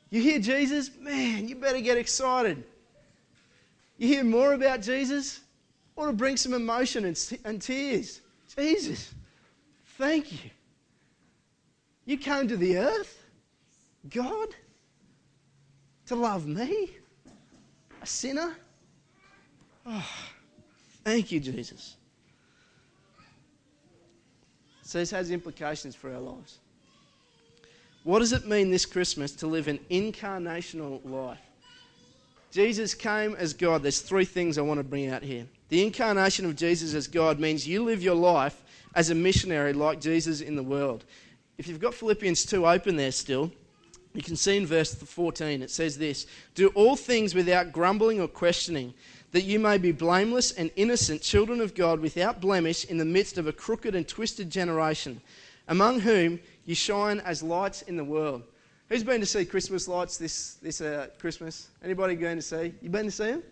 You 0.10 0.22
hear 0.22 0.40
Jesus? 0.40 0.90
Man, 1.00 1.48
you 1.48 1.56
better 1.56 1.82
get 1.82 1.98
excited. 1.98 2.64
You 3.98 4.08
hear 4.08 4.24
more 4.24 4.54
about 4.54 4.82
Jesus? 4.82 5.42
Ought 5.98 6.06
to 6.06 6.14
bring 6.14 6.38
some 6.38 6.54
emotion 6.54 7.04
and, 7.06 7.40
and 7.44 7.62
tears. 7.62 8.22
Jesus, 8.56 9.14
thank 9.98 10.32
you. 10.32 10.50
You 12.06 12.18
came 12.18 12.48
to 12.48 12.56
the 12.56 12.78
earth, 12.78 13.26
God, 14.10 14.50
to 16.06 16.16
love 16.16 16.48
me, 16.48 16.92
a 18.02 18.06
sinner 18.06 18.56
Oh, 19.90 20.06
thank 21.06 21.32
you, 21.32 21.40
Jesus. 21.40 21.96
So, 24.84 25.00
this 25.00 25.12
has 25.12 25.32
implications 25.32 25.96
for 25.96 26.14
our 26.14 26.20
lives. 26.20 26.60
What 28.04 28.20
does 28.20 28.34
it 28.34 28.46
mean 28.46 28.70
this 28.70 28.86
Christmas 28.86 29.32
to 29.34 29.48
live 29.48 29.68
an 29.68 29.80
incarnational 29.90 31.00
life? 31.10 31.40
Jesus 32.52 32.94
came 32.94 33.36
as 33.36 33.54
God. 33.54 33.84
There's 33.84 34.02
three 34.02 34.26
things 34.26 34.58
I 34.58 34.62
want 34.62 34.80
to 34.80 34.84
bring 34.84 35.08
out 35.08 35.24
here. 35.24 35.46
The 35.70 35.86
incarnation 35.86 36.46
of 36.46 36.56
Jesus 36.56 36.94
as 36.94 37.08
God 37.08 37.40
means 37.40 37.68
you 37.68 37.84
live 37.84 38.02
your 38.02 38.16
life 38.16 38.62
as 38.96 39.10
a 39.10 39.16
missionary 39.16 39.74
like 39.74 40.00
Jesus 40.00 40.42
in 40.42 40.56
the 40.56 40.64
world. 40.64 41.04
If 41.58 41.68
you've 41.68 41.80
got 41.80 41.94
Philippians 41.94 42.46
2 42.46 42.68
open 42.68 42.96
there 42.96 43.12
still, 43.12 43.52
you 44.14 44.24
can 44.24 44.36
see 44.36 44.58
in 44.58 44.66
verse 44.66 44.96
14 44.96 45.62
it 45.62 45.70
says 45.70 45.98
this 45.98 46.26
Do 46.56 46.70
all 46.70 46.96
things 46.96 47.36
without 47.36 47.72
grumbling 47.72 48.22
or 48.22 48.28
questioning 48.28 48.94
that 49.32 49.44
you 49.44 49.60
may 49.60 49.78
be 49.78 49.92
blameless 49.92 50.54
and 50.54 50.72
innocent 50.76 51.22
children 51.22 51.60
of 51.62 51.76
God 51.76 52.00
without 52.00 52.40
blemish 52.40 52.86
in 52.86 52.98
the 52.98 53.06
midst 53.06 53.38
of 53.38 53.46
a 53.46 53.54
crooked 53.54 53.94
and 53.94 54.08
twisted 54.08 54.50
generation, 54.50 55.22
among 55.68 56.00
whom 56.00 56.40
you 56.66 56.76
shine 56.76 57.20
as 57.20 57.44
lights 57.44 57.82
in 57.84 57.98
the 57.98 58.04
world. 58.04 58.44
Who's 58.90 59.04
been 59.04 59.20
to 59.20 59.26
see 59.26 59.44
Christmas 59.44 59.88
lights 59.88 60.18
this, 60.18 60.56
this 60.56 60.80
uh, 60.80 61.08
Christmas? 61.20 61.68
Anybody 61.84 62.16
going 62.16 62.38
to 62.38 62.42
see? 62.42 62.74
You 62.82 62.90
been 62.90 63.06
to 63.06 63.12
see 63.12 63.32
them? 63.32 63.44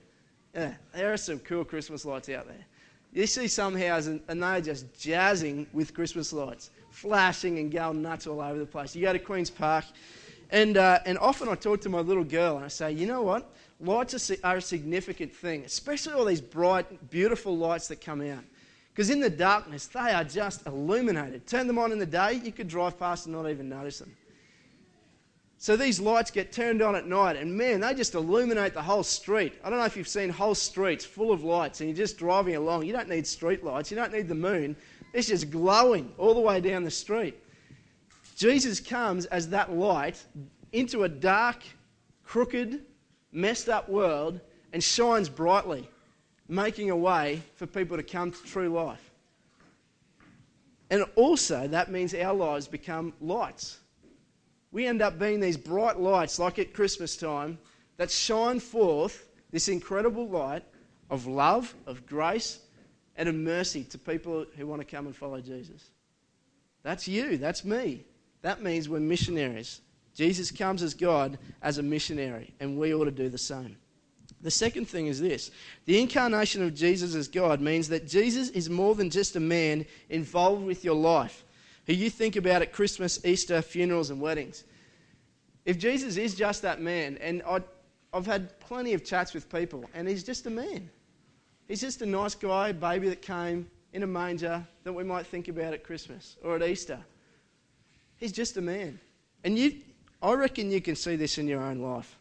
Yeah, 0.55 0.73
there 0.93 1.11
are 1.11 1.17
some 1.17 1.39
cool 1.39 1.65
Christmas 1.65 2.05
lights 2.05 2.29
out 2.29 2.47
there. 2.47 2.65
You 3.13 3.27
see 3.27 3.47
some 3.47 3.75
houses 3.75 4.21
and 4.27 4.41
they're 4.41 4.61
just 4.61 4.97
jazzing 4.97 5.67
with 5.73 5.93
Christmas 5.93 6.31
lights, 6.31 6.69
flashing 6.89 7.59
and 7.59 7.71
going 7.71 8.01
nuts 8.01 8.25
all 8.25 8.41
over 8.41 8.57
the 8.57 8.65
place. 8.65 8.95
You 8.95 9.01
go 9.01 9.13
to 9.13 9.19
Queen's 9.19 9.49
Park, 9.49 9.85
and, 10.51 10.77
uh, 10.77 10.99
and 11.05 11.17
often 11.17 11.49
I 11.49 11.55
talk 11.55 11.81
to 11.81 11.89
my 11.89 11.99
little 11.99 12.23
girl 12.23 12.55
and 12.55 12.65
I 12.65 12.69
say, 12.69 12.91
you 12.91 13.05
know 13.05 13.21
what? 13.21 13.51
lights 13.81 14.31
are 14.43 14.57
a 14.57 14.61
significant 14.61 15.33
thing, 15.33 15.63
especially 15.65 16.13
all 16.13 16.25
these 16.25 16.41
bright, 16.41 17.09
beautiful 17.09 17.57
lights 17.57 17.87
that 17.89 18.01
come 18.01 18.21
out. 18.21 18.43
Because 18.93 19.09
in 19.09 19.19
the 19.19 19.29
darkness, 19.29 19.87
they 19.87 20.11
are 20.11 20.23
just 20.23 20.65
illuminated. 20.65 21.45
Turn 21.45 21.67
them 21.67 21.77
on 21.77 21.91
in 21.91 21.99
the 21.99 22.05
day, 22.05 22.39
you 22.43 22.53
could 22.53 22.69
drive 22.69 22.97
past 22.97 23.25
and 23.25 23.35
not 23.35 23.49
even 23.49 23.67
notice 23.67 23.99
them. 23.99 24.15
So 25.57 25.75
these 25.75 25.99
lights 25.99 26.31
get 26.31 26.51
turned 26.51 26.81
on 26.81 26.95
at 26.95 27.07
night, 27.07 27.37
and 27.37 27.55
man, 27.55 27.79
they 27.79 27.93
just 27.93 28.13
illuminate 28.13 28.73
the 28.73 28.81
whole 28.81 29.03
street. 29.03 29.53
I 29.63 29.69
don't 29.69 29.79
know 29.79 29.85
if 29.85 29.95
you've 29.95 30.07
seen 30.07 30.29
whole 30.29 30.55
streets 30.55 31.05
full 31.05 31.31
of 31.31 31.43
lights, 31.43 31.79
and 31.79 31.89
you're 31.89 31.97
just 31.97 32.17
driving 32.17 32.55
along. 32.55 32.85
You 32.85 32.93
don't 32.93 33.09
need 33.09 33.25
street 33.25 33.63
lights, 33.63 33.89
you 33.89 33.97
don't 33.97 34.11
need 34.11 34.27
the 34.27 34.35
moon. 34.35 34.75
It's 35.13 35.27
just 35.27 35.49
glowing 35.49 36.11
all 36.17 36.33
the 36.33 36.41
way 36.41 36.59
down 36.59 36.83
the 36.83 36.91
street. 36.91 37.35
Jesus 38.35 38.81
comes 38.81 39.25
as 39.27 39.49
that 39.49 39.71
light 39.71 40.21
into 40.73 41.03
a 41.03 41.09
dark, 41.09 41.63
crooked, 42.25 42.83
messed 43.31 43.69
up 43.69 43.87
world 43.87 44.41
and 44.73 44.83
shines 44.83 45.29
brightly, 45.29 45.89
making 46.49 46.89
a 46.89 46.95
way 46.97 47.41
for 47.55 47.65
people 47.65 47.95
to 47.95 48.03
come 48.03 48.31
to 48.31 48.43
true 48.43 48.67
life. 48.67 49.11
And 50.89 51.05
also, 51.15 51.67
that 51.69 51.89
means 51.89 52.13
our 52.13 52.33
lives 52.33 52.67
become 52.67 53.13
lights. 53.21 53.79
We 54.75 54.87
end 54.87 55.01
up 55.01 55.17
being 55.17 55.39
these 55.39 55.55
bright 55.55 56.01
lights, 56.01 56.37
like 56.37 56.59
at 56.59 56.73
Christmas 56.73 57.15
time, 57.15 57.57
that 57.95 58.11
shine 58.11 58.59
forth 58.59 59.29
this 59.49 59.69
incredible 59.69 60.27
light 60.27 60.65
of 61.09 61.27
love, 61.27 61.73
of 61.87 62.05
grace, 62.05 62.59
and 63.15 63.29
of 63.29 63.35
mercy 63.35 63.85
to 63.85 63.97
people 63.97 64.45
who 64.57 64.67
want 64.67 64.81
to 64.81 64.85
come 64.85 65.05
and 65.05 65.15
follow 65.15 65.39
Jesus. 65.39 65.91
That's 66.83 67.07
you, 67.07 67.37
that's 67.37 67.63
me. 67.63 68.03
That 68.41 68.61
means 68.61 68.89
we're 68.89 68.99
missionaries 68.99 69.79
Jesus 70.13 70.51
comes 70.51 70.83
as 70.83 70.93
God 70.93 71.37
as 71.61 71.77
a 71.77 71.83
missionary, 71.83 72.53
and 72.59 72.77
we 72.77 72.93
ought 72.93 73.05
to 73.05 73.11
do 73.11 73.29
the 73.29 73.37
same. 73.37 73.77
The 74.41 74.51
second 74.51 74.89
thing 74.89 75.07
is 75.07 75.21
this 75.21 75.51
the 75.85 76.01
incarnation 76.01 76.61
of 76.61 76.75
Jesus 76.75 77.15
as 77.15 77.29
God 77.29 77.61
means 77.61 77.87
that 77.87 78.09
Jesus 78.09 78.49
is 78.49 78.69
more 78.69 78.93
than 78.93 79.09
just 79.09 79.37
a 79.37 79.39
man 79.39 79.85
involved 80.09 80.65
with 80.65 80.83
your 80.83 80.95
life, 80.95 81.44
who 81.87 81.93
you 81.93 82.09
think 82.09 82.35
about 82.35 82.61
at 82.61 82.73
Christmas, 82.73 83.23
Easter, 83.25 83.61
funerals, 83.61 84.09
and 84.09 84.19
weddings. 84.19 84.63
If 85.65 85.77
Jesus 85.77 86.17
is 86.17 86.35
just 86.35 86.61
that 86.61 86.81
man, 86.81 87.17
and 87.21 87.41
I, 87.47 87.61
I've 88.13 88.25
had 88.25 88.59
plenty 88.59 88.93
of 88.93 89.03
chats 89.03 89.33
with 89.33 89.49
people, 89.49 89.85
and 89.93 90.07
he's 90.07 90.23
just 90.23 90.45
a 90.45 90.49
man. 90.49 90.89
He's 91.67 91.81
just 91.81 92.01
a 92.01 92.05
nice 92.05 92.35
guy, 92.35 92.71
baby 92.71 93.09
that 93.09 93.21
came 93.21 93.69
in 93.93 94.03
a 94.03 94.07
manger 94.07 94.65
that 94.83 94.93
we 94.93 95.03
might 95.03 95.25
think 95.25 95.47
about 95.47 95.73
at 95.73 95.83
Christmas 95.83 96.37
or 96.43 96.55
at 96.55 96.63
Easter. 96.63 96.99
He's 98.17 98.31
just 98.31 98.57
a 98.57 98.61
man. 98.61 98.99
And 99.43 99.57
you, 99.57 99.77
I 100.21 100.33
reckon 100.33 100.71
you 100.71 100.81
can 100.81 100.95
see 100.95 101.15
this 101.15 101.37
in 101.37 101.47
your 101.47 101.61
own 101.61 101.79
life. 101.79 102.17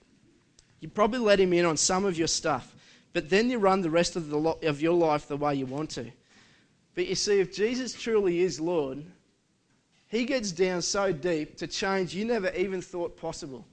You 0.81 0.89
probably 0.89 1.19
let 1.19 1.41
him 1.41 1.53
in 1.53 1.65
on 1.65 1.77
some 1.77 2.05
of 2.05 2.17
your 2.19 2.29
stuff, 2.29 2.75
but 3.13 3.31
then 3.31 3.51
you 3.51 3.59
run 3.59 3.81
the 3.81 3.91
rest 3.91 4.17
of, 4.17 4.29
the 4.29 4.37
lo- 4.37 4.59
of 4.63 4.83
your 4.83 4.95
life 4.95 5.29
the 5.29 5.37
way 5.37 5.55
you 5.55 5.67
want 5.67 5.91
to. 5.91 6.11
But 6.95 7.07
you 7.07 7.15
see, 7.15 7.41
if 7.41 7.55
Jesus 7.55 7.93
truly 7.93 8.41
is 8.41 8.61
Lord, 8.61 9.05
he 10.15 10.25
gets 10.25 10.53
down 10.53 10.81
so 10.81 11.13
deep 11.13 11.57
to 11.57 11.67
change 11.67 12.15
you 12.15 12.25
never 12.25 12.51
even 12.51 12.81
thought 12.81 13.17
possible. 13.17 13.67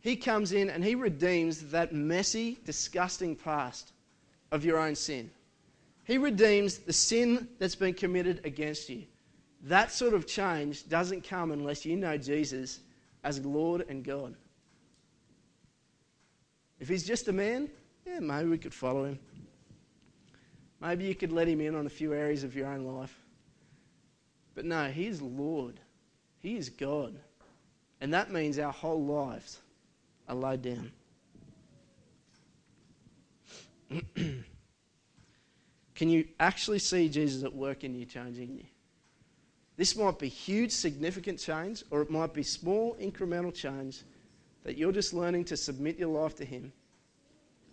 He 0.00 0.14
comes 0.14 0.52
in 0.52 0.68
and 0.68 0.84
he 0.84 0.94
redeems 0.94 1.70
that 1.70 1.92
messy, 1.92 2.58
disgusting 2.64 3.34
past 3.34 3.92
of 4.52 4.64
your 4.64 4.78
own 4.78 4.94
sin. 4.94 5.30
He 6.04 6.18
redeems 6.18 6.78
the 6.78 6.92
sin 6.92 7.48
that's 7.58 7.74
been 7.74 7.94
committed 7.94 8.44
against 8.44 8.88
you. 8.88 9.04
That 9.62 9.90
sort 9.90 10.14
of 10.14 10.26
change 10.26 10.88
doesn't 10.88 11.24
come 11.24 11.50
unless 11.50 11.84
you 11.84 11.96
know 11.96 12.16
Jesus 12.16 12.80
as 13.24 13.44
Lord 13.44 13.86
and 13.88 14.04
God. 14.04 14.36
If 16.78 16.88
he's 16.88 17.06
just 17.06 17.26
a 17.28 17.32
man, 17.32 17.70
yeah, 18.06 18.20
maybe 18.20 18.48
we 18.48 18.58
could 18.58 18.74
follow 18.74 19.04
him. 19.04 19.18
Maybe 20.80 21.04
you 21.06 21.14
could 21.14 21.32
let 21.32 21.48
him 21.48 21.60
in 21.60 21.74
on 21.74 21.86
a 21.86 21.90
few 21.90 22.12
areas 22.12 22.44
of 22.44 22.54
your 22.54 22.68
own 22.68 22.84
life. 22.84 23.18
But 24.56 24.64
no, 24.64 24.88
he 24.88 25.06
is 25.06 25.22
Lord. 25.22 25.78
He 26.40 26.56
is 26.56 26.68
God. 26.70 27.14
And 28.00 28.12
that 28.12 28.32
means 28.32 28.58
our 28.58 28.72
whole 28.72 29.04
lives 29.04 29.60
are 30.28 30.34
laid 30.34 30.62
down. 30.62 30.90
Can 35.94 36.10
you 36.10 36.26
actually 36.40 36.80
see 36.80 37.08
Jesus 37.08 37.44
at 37.44 37.54
work 37.54 37.84
in 37.84 37.94
you, 37.94 38.04
changing 38.04 38.54
you? 38.56 38.64
This 39.76 39.94
might 39.94 40.18
be 40.18 40.28
huge, 40.28 40.72
significant 40.72 41.38
change, 41.38 41.84
or 41.90 42.00
it 42.00 42.10
might 42.10 42.34
be 42.34 42.42
small, 42.42 42.96
incremental 43.00 43.54
change 43.54 44.02
that 44.64 44.76
you're 44.76 44.92
just 44.92 45.12
learning 45.12 45.44
to 45.44 45.56
submit 45.56 45.98
your 45.98 46.08
life 46.08 46.34
to 46.36 46.44
Him. 46.44 46.72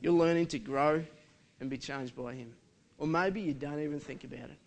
You're 0.01 0.13
learning 0.13 0.47
to 0.47 0.59
grow 0.59 1.03
and 1.59 1.69
be 1.69 1.77
changed 1.77 2.15
by 2.15 2.33
Him. 2.33 2.53
Or 2.97 3.07
maybe 3.07 3.39
you 3.41 3.53
don't 3.53 3.81
even 3.81 3.99
think 3.99 4.25
about 4.25 4.49
it. 4.49 4.57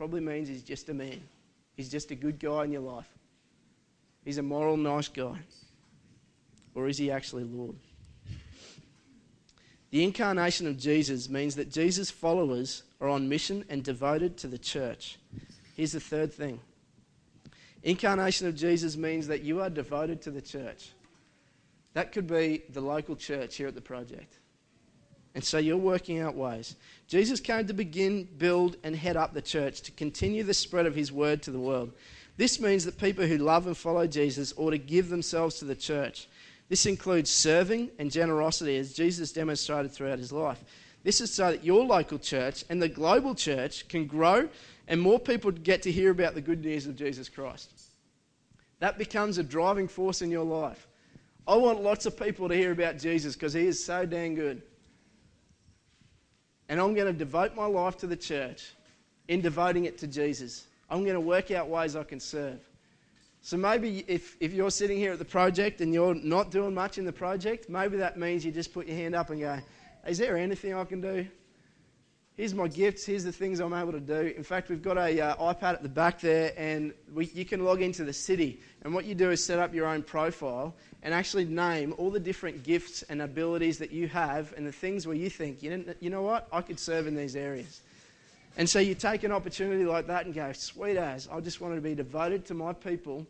Probably 0.00 0.22
means 0.22 0.48
He's 0.48 0.62
just 0.62 0.88
a 0.88 0.94
man, 0.94 1.20
He's 1.76 1.90
just 1.90 2.10
a 2.10 2.14
good 2.14 2.38
guy 2.38 2.64
in 2.64 2.72
your 2.72 2.80
life. 2.80 3.18
He's 4.24 4.38
a 4.38 4.42
moral, 4.42 4.78
nice 4.78 5.08
guy. 5.08 5.36
Or 6.74 6.88
is 6.88 6.96
He 6.96 7.10
actually 7.10 7.44
Lord? 7.44 7.76
The 9.90 10.02
incarnation 10.02 10.66
of 10.66 10.78
Jesus 10.78 11.28
means 11.28 11.54
that 11.56 11.70
Jesus' 11.70 12.10
followers 12.10 12.82
are 12.98 13.08
on 13.10 13.28
mission 13.28 13.62
and 13.68 13.84
devoted 13.84 14.38
to 14.38 14.46
the 14.46 14.56
church. 14.56 15.18
Here's 15.76 15.92
the 15.92 16.00
third 16.00 16.32
thing 16.32 16.60
Incarnation 17.82 18.48
of 18.48 18.54
Jesus 18.56 18.96
means 18.96 19.26
that 19.26 19.42
you 19.42 19.60
are 19.60 19.68
devoted 19.68 20.22
to 20.22 20.30
the 20.30 20.40
church. 20.40 20.92
That 21.92 22.12
could 22.12 22.26
be 22.26 22.62
the 22.70 22.80
local 22.80 23.16
church 23.16 23.56
here 23.56 23.68
at 23.68 23.74
the 23.74 23.82
project. 23.82 24.38
And 25.34 25.44
so 25.44 25.58
you're 25.58 25.76
working 25.76 26.18
out 26.18 26.34
ways. 26.34 26.76
Jesus 27.06 27.40
came 27.40 27.66
to 27.66 27.72
begin, 27.72 28.28
build, 28.38 28.76
and 28.82 28.96
head 28.96 29.16
up 29.16 29.32
the 29.32 29.42
church 29.42 29.80
to 29.82 29.92
continue 29.92 30.42
the 30.42 30.54
spread 30.54 30.86
of 30.86 30.94
his 30.94 31.12
word 31.12 31.42
to 31.42 31.50
the 31.50 31.60
world. 31.60 31.92
This 32.36 32.58
means 32.60 32.84
that 32.84 32.98
people 32.98 33.26
who 33.26 33.38
love 33.38 33.66
and 33.66 33.76
follow 33.76 34.06
Jesus 34.06 34.54
ought 34.56 34.70
to 34.70 34.78
give 34.78 35.08
themselves 35.08 35.58
to 35.58 35.64
the 35.64 35.74
church. 35.74 36.28
This 36.68 36.86
includes 36.86 37.30
serving 37.30 37.90
and 37.98 38.10
generosity, 38.10 38.76
as 38.76 38.92
Jesus 38.92 39.32
demonstrated 39.32 39.92
throughout 39.92 40.18
his 40.18 40.32
life. 40.32 40.62
This 41.02 41.20
is 41.20 41.32
so 41.32 41.50
that 41.50 41.64
your 41.64 41.84
local 41.84 42.18
church 42.18 42.64
and 42.68 42.80
the 42.80 42.88
global 42.88 43.34
church 43.34 43.88
can 43.88 44.06
grow 44.06 44.48
and 44.86 45.00
more 45.00 45.18
people 45.18 45.50
get 45.50 45.82
to 45.82 45.92
hear 45.92 46.10
about 46.10 46.34
the 46.34 46.40
good 46.40 46.64
news 46.64 46.86
of 46.86 46.96
Jesus 46.96 47.28
Christ. 47.28 47.70
That 48.80 48.98
becomes 48.98 49.38
a 49.38 49.42
driving 49.42 49.86
force 49.86 50.20
in 50.20 50.30
your 50.30 50.44
life. 50.44 50.88
I 51.46 51.56
want 51.56 51.82
lots 51.82 52.06
of 52.06 52.18
people 52.18 52.48
to 52.48 52.54
hear 52.54 52.72
about 52.72 52.98
Jesus 52.98 53.34
because 53.34 53.52
he 53.52 53.66
is 53.66 53.82
so 53.82 54.04
dang 54.04 54.34
good. 54.34 54.62
And 56.70 56.80
I'm 56.80 56.94
going 56.94 57.08
to 57.08 57.12
devote 57.12 57.56
my 57.56 57.66
life 57.66 57.96
to 57.98 58.06
the 58.06 58.16
church 58.16 58.74
in 59.26 59.40
devoting 59.40 59.86
it 59.86 59.98
to 59.98 60.06
Jesus. 60.06 60.68
I'm 60.88 61.02
going 61.02 61.14
to 61.14 61.20
work 61.20 61.50
out 61.50 61.68
ways 61.68 61.96
I 61.96 62.04
can 62.04 62.20
serve. 62.20 62.60
So 63.42 63.56
maybe 63.56 64.04
if, 64.06 64.36
if 64.38 64.52
you're 64.52 64.70
sitting 64.70 64.96
here 64.96 65.12
at 65.12 65.18
the 65.18 65.24
project 65.24 65.80
and 65.80 65.92
you're 65.92 66.14
not 66.14 66.52
doing 66.52 66.72
much 66.72 66.96
in 66.96 67.04
the 67.04 67.12
project, 67.12 67.68
maybe 67.68 67.96
that 67.96 68.16
means 68.16 68.44
you 68.44 68.52
just 68.52 68.72
put 68.72 68.86
your 68.86 68.96
hand 68.96 69.16
up 69.16 69.30
and 69.30 69.40
go, 69.40 69.58
Is 70.06 70.18
there 70.18 70.36
anything 70.36 70.72
I 70.72 70.84
can 70.84 71.00
do? 71.00 71.26
Here's 72.40 72.54
my 72.54 72.68
gifts. 72.68 73.04
Here's 73.04 73.22
the 73.22 73.32
things 73.32 73.60
I'm 73.60 73.74
able 73.74 73.92
to 73.92 74.00
do. 74.00 74.32
In 74.34 74.42
fact, 74.42 74.70
we've 74.70 74.80
got 74.80 74.96
a 74.96 75.20
uh, 75.20 75.52
iPad 75.52 75.74
at 75.74 75.82
the 75.82 75.90
back 75.90 76.22
there, 76.22 76.54
and 76.56 76.94
we, 77.12 77.26
you 77.34 77.44
can 77.44 77.62
log 77.62 77.82
into 77.82 78.02
the 78.02 78.14
city. 78.14 78.62
And 78.82 78.94
what 78.94 79.04
you 79.04 79.14
do 79.14 79.30
is 79.30 79.44
set 79.44 79.58
up 79.58 79.74
your 79.74 79.86
own 79.86 80.02
profile 80.02 80.74
and 81.02 81.12
actually 81.12 81.44
name 81.44 81.94
all 81.98 82.08
the 82.08 82.18
different 82.18 82.62
gifts 82.62 83.02
and 83.10 83.20
abilities 83.20 83.76
that 83.76 83.90
you 83.90 84.08
have, 84.08 84.54
and 84.56 84.66
the 84.66 84.72
things 84.72 85.06
where 85.06 85.16
you 85.16 85.28
think, 85.28 85.62
you 85.62 85.76
know, 85.76 85.94
you 86.00 86.08
know 86.08 86.22
what, 86.22 86.48
I 86.50 86.62
could 86.62 86.80
serve 86.80 87.06
in 87.06 87.14
these 87.14 87.36
areas. 87.36 87.82
And 88.56 88.66
so 88.66 88.78
you 88.78 88.94
take 88.94 89.22
an 89.22 89.32
opportunity 89.32 89.84
like 89.84 90.06
that 90.06 90.24
and 90.24 90.34
go, 90.34 90.50
sweet 90.54 90.96
as, 90.96 91.28
I 91.30 91.40
just 91.40 91.60
want 91.60 91.74
to 91.74 91.82
be 91.82 91.94
devoted 91.94 92.46
to 92.46 92.54
my 92.54 92.72
people, 92.72 93.26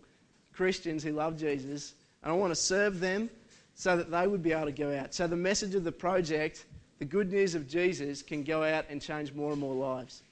Christians 0.53 1.03
who 1.03 1.11
love 1.11 1.37
Jesus, 1.37 1.95
and 2.23 2.31
I 2.33 2.37
want 2.37 2.53
to 2.53 2.55
serve 2.55 3.01
them 3.01 3.29
so 3.75 3.97
that 3.97 4.13
they 4.13 4.29
would 4.29 4.45
be 4.45 4.53
able 4.53 4.67
to 4.67 4.73
go 4.73 4.97
out. 4.97 5.15
So 5.15 5.27
the 5.27 5.35
message 5.35 5.75
of 5.75 5.83
the 5.83 5.91
project 5.91 6.65
the 7.01 7.07
good 7.07 7.33
news 7.33 7.55
of 7.55 7.67
Jesus 7.67 8.23
can 8.23 8.45
go 8.45 8.63
out 8.63 8.85
and 8.91 9.01
change 9.01 9.33
more 9.33 9.53
and 9.53 9.61
more 9.61 9.75
lives. 9.75 10.23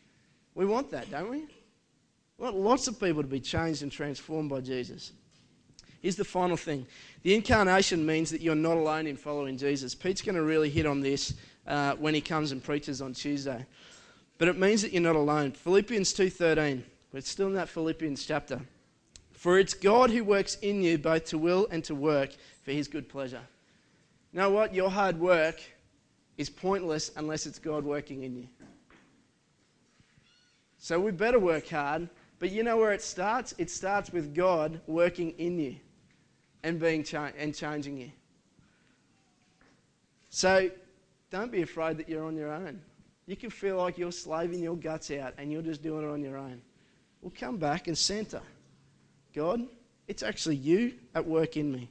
We 0.54 0.66
want 0.66 0.90
that, 0.90 1.10
don't 1.10 1.30
we? 1.30 1.38
We 1.38 2.44
want 2.44 2.56
lots 2.56 2.86
of 2.86 3.00
people 3.00 3.22
to 3.22 3.28
be 3.28 3.40
changed 3.40 3.82
and 3.82 3.90
transformed 3.90 4.50
by 4.50 4.60
Jesus. 4.60 5.12
Here's 6.02 6.14
the 6.14 6.26
final 6.26 6.58
thing 6.58 6.86
the 7.22 7.34
incarnation 7.34 8.04
means 8.04 8.30
that 8.30 8.42
you're 8.42 8.54
not 8.54 8.76
alone 8.76 9.06
in 9.06 9.16
following 9.16 9.56
Jesus. 9.56 9.94
Pete's 9.94 10.20
going 10.20 10.34
to 10.34 10.42
really 10.42 10.68
hit 10.68 10.84
on 10.84 11.00
this 11.00 11.34
uh, 11.66 11.94
when 11.94 12.14
he 12.14 12.20
comes 12.20 12.52
and 12.52 12.62
preaches 12.62 13.00
on 13.00 13.14
Tuesday. 13.14 13.64
But 14.36 14.48
it 14.48 14.58
means 14.58 14.82
that 14.82 14.92
you're 14.92 15.02
not 15.02 15.16
alone. 15.16 15.52
Philippians 15.52 16.12
2:13. 16.12 16.82
We're 17.14 17.22
still 17.22 17.46
in 17.46 17.54
that 17.54 17.70
Philippians 17.70 18.26
chapter. 18.26 18.60
For 19.32 19.58
it's 19.58 19.72
God 19.72 20.10
who 20.10 20.22
works 20.22 20.56
in 20.56 20.82
you 20.82 20.98
both 20.98 21.24
to 21.26 21.38
will 21.38 21.66
and 21.70 21.82
to 21.84 21.94
work 21.94 22.30
for 22.62 22.72
his 22.72 22.88
good 22.88 23.08
pleasure. 23.08 23.40
You 24.32 24.40
know 24.40 24.50
what? 24.50 24.74
Your 24.74 24.90
hard 24.90 25.18
work 25.18 25.62
is 26.38 26.48
pointless 26.48 27.10
unless 27.16 27.44
it's 27.44 27.58
God 27.58 27.84
working 27.84 28.22
in 28.22 28.36
you. 28.36 28.48
So 30.78 30.98
we 30.98 31.10
better 31.10 31.40
work 31.40 31.68
hard, 31.68 32.08
but 32.38 32.52
you 32.52 32.62
know 32.62 32.76
where 32.76 32.92
it 32.92 33.02
starts? 33.02 33.52
It 33.58 33.68
starts 33.68 34.10
with 34.10 34.34
God 34.34 34.80
working 34.86 35.32
in 35.32 35.58
you 35.58 35.76
and 36.62 36.78
being 36.78 37.02
cha- 37.02 37.32
and 37.36 37.54
changing 37.54 37.98
you. 37.98 38.12
So 40.30 40.70
don't 41.30 41.50
be 41.50 41.62
afraid 41.62 41.98
that 41.98 42.08
you're 42.08 42.24
on 42.24 42.36
your 42.36 42.52
own. 42.52 42.80
You 43.26 43.36
can 43.36 43.50
feel 43.50 43.76
like 43.76 43.98
you're 43.98 44.12
slaving 44.12 44.60
your 44.60 44.76
guts 44.76 45.10
out 45.10 45.34
and 45.36 45.50
you're 45.50 45.62
just 45.62 45.82
doing 45.82 46.04
it 46.04 46.10
on 46.10 46.22
your 46.22 46.38
own. 46.38 46.62
Well, 47.20 47.32
come 47.36 47.56
back 47.56 47.88
and 47.88 47.98
center. 47.98 48.40
God, 49.34 49.66
it's 50.06 50.22
actually 50.22 50.56
you 50.56 50.94
at 51.14 51.26
work 51.26 51.56
in 51.56 51.72
me, 51.72 51.90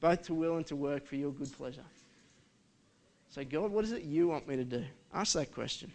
both 0.00 0.22
to 0.22 0.34
will 0.34 0.56
and 0.56 0.66
to 0.68 0.76
work 0.76 1.06
for 1.06 1.16
your 1.16 1.32
good 1.32 1.52
pleasure. 1.52 1.84
Say, 3.30 3.44
God, 3.44 3.70
what 3.70 3.84
is 3.84 3.92
it 3.92 4.02
you 4.02 4.28
want 4.28 4.48
me 4.48 4.56
to 4.56 4.64
do? 4.64 4.84
Ask 5.14 5.34
that 5.34 5.54
question. 5.54 5.92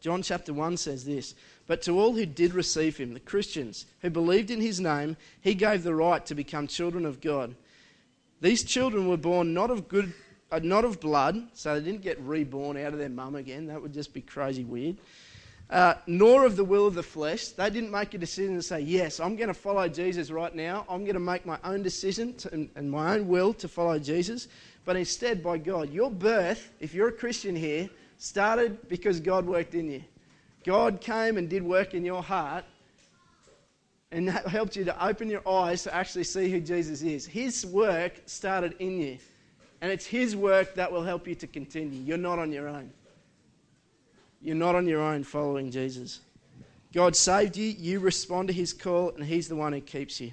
John 0.00 0.22
chapter 0.22 0.52
1 0.54 0.78
says 0.78 1.04
this 1.04 1.34
But 1.66 1.82
to 1.82 1.98
all 1.98 2.14
who 2.14 2.24
did 2.24 2.54
receive 2.54 2.96
him, 2.96 3.12
the 3.12 3.20
Christians 3.20 3.86
who 4.00 4.08
believed 4.08 4.50
in 4.50 4.60
his 4.60 4.80
name, 4.80 5.16
he 5.40 5.54
gave 5.54 5.82
the 5.82 5.94
right 5.94 6.24
to 6.26 6.34
become 6.34 6.66
children 6.66 7.04
of 7.04 7.20
God. 7.20 7.54
These 8.40 8.64
children 8.64 9.08
were 9.08 9.16
born 9.16 9.52
not 9.52 9.70
of 9.70 9.88
good, 9.88 10.14
uh, 10.50 10.60
not 10.62 10.84
of 10.84 11.00
blood, 11.00 11.48
so 11.52 11.74
they 11.74 11.84
didn't 11.84 12.02
get 12.02 12.20
reborn 12.20 12.76
out 12.76 12.92
of 12.92 12.98
their 12.98 13.08
mum 13.08 13.34
again. 13.34 13.66
That 13.66 13.82
would 13.82 13.92
just 13.92 14.14
be 14.14 14.20
crazy 14.22 14.64
weird. 14.64 14.96
Uh, 15.68 15.94
nor 16.06 16.46
of 16.46 16.54
the 16.54 16.64
will 16.64 16.86
of 16.86 16.94
the 16.94 17.02
flesh. 17.02 17.48
They 17.48 17.68
didn't 17.68 17.90
make 17.90 18.14
a 18.14 18.18
decision 18.18 18.54
to 18.54 18.62
say, 18.62 18.80
Yes, 18.80 19.18
I'm 19.18 19.36
going 19.36 19.48
to 19.48 19.54
follow 19.54 19.88
Jesus 19.88 20.30
right 20.30 20.54
now. 20.54 20.86
I'm 20.88 21.02
going 21.02 21.14
to 21.14 21.20
make 21.20 21.44
my 21.44 21.58
own 21.64 21.82
decision 21.82 22.34
to, 22.34 22.52
and, 22.54 22.70
and 22.76 22.90
my 22.90 23.16
own 23.16 23.26
will 23.26 23.52
to 23.54 23.66
follow 23.66 23.98
Jesus 23.98 24.46
but 24.86 24.96
instead 24.96 25.42
by 25.42 25.58
God. 25.58 25.90
Your 25.92 26.10
birth, 26.10 26.70
if 26.80 26.94
you're 26.94 27.08
a 27.08 27.12
Christian 27.12 27.54
here, 27.54 27.90
started 28.16 28.88
because 28.88 29.20
God 29.20 29.44
worked 29.44 29.74
in 29.74 29.90
you. 29.90 30.02
God 30.64 31.02
came 31.02 31.36
and 31.36 31.50
did 31.50 31.62
work 31.62 31.92
in 31.92 32.04
your 32.04 32.22
heart 32.22 32.64
And 34.12 34.28
that 34.28 34.46
helped 34.46 34.76
you 34.76 34.84
to 34.84 35.04
open 35.04 35.28
your 35.28 35.46
eyes 35.48 35.82
to 35.82 35.94
actually 35.94 36.24
see 36.24 36.50
who 36.50 36.60
Jesus 36.60 37.02
is. 37.02 37.26
His 37.26 37.66
work 37.66 38.12
started 38.26 38.74
in 38.78 39.00
you. 39.00 39.18
And 39.80 39.92
it's 39.92 40.06
His 40.06 40.36
work 40.36 40.74
that 40.76 40.90
will 40.90 41.02
help 41.02 41.26
you 41.26 41.34
to 41.34 41.46
continue. 41.46 42.00
You're 42.00 42.16
not 42.16 42.38
on 42.38 42.52
your 42.52 42.68
own. 42.68 42.90
You're 44.40 44.54
not 44.54 44.74
on 44.74 44.86
your 44.86 45.02
own 45.02 45.24
following 45.24 45.70
Jesus. 45.70 46.20
God 46.94 47.16
saved 47.16 47.56
you, 47.56 47.66
you 47.66 48.00
respond 48.00 48.48
to 48.48 48.54
His 48.54 48.72
call, 48.72 49.10
and 49.10 49.24
He's 49.24 49.48
the 49.48 49.56
one 49.56 49.72
who 49.72 49.80
keeps 49.80 50.20
you. 50.20 50.32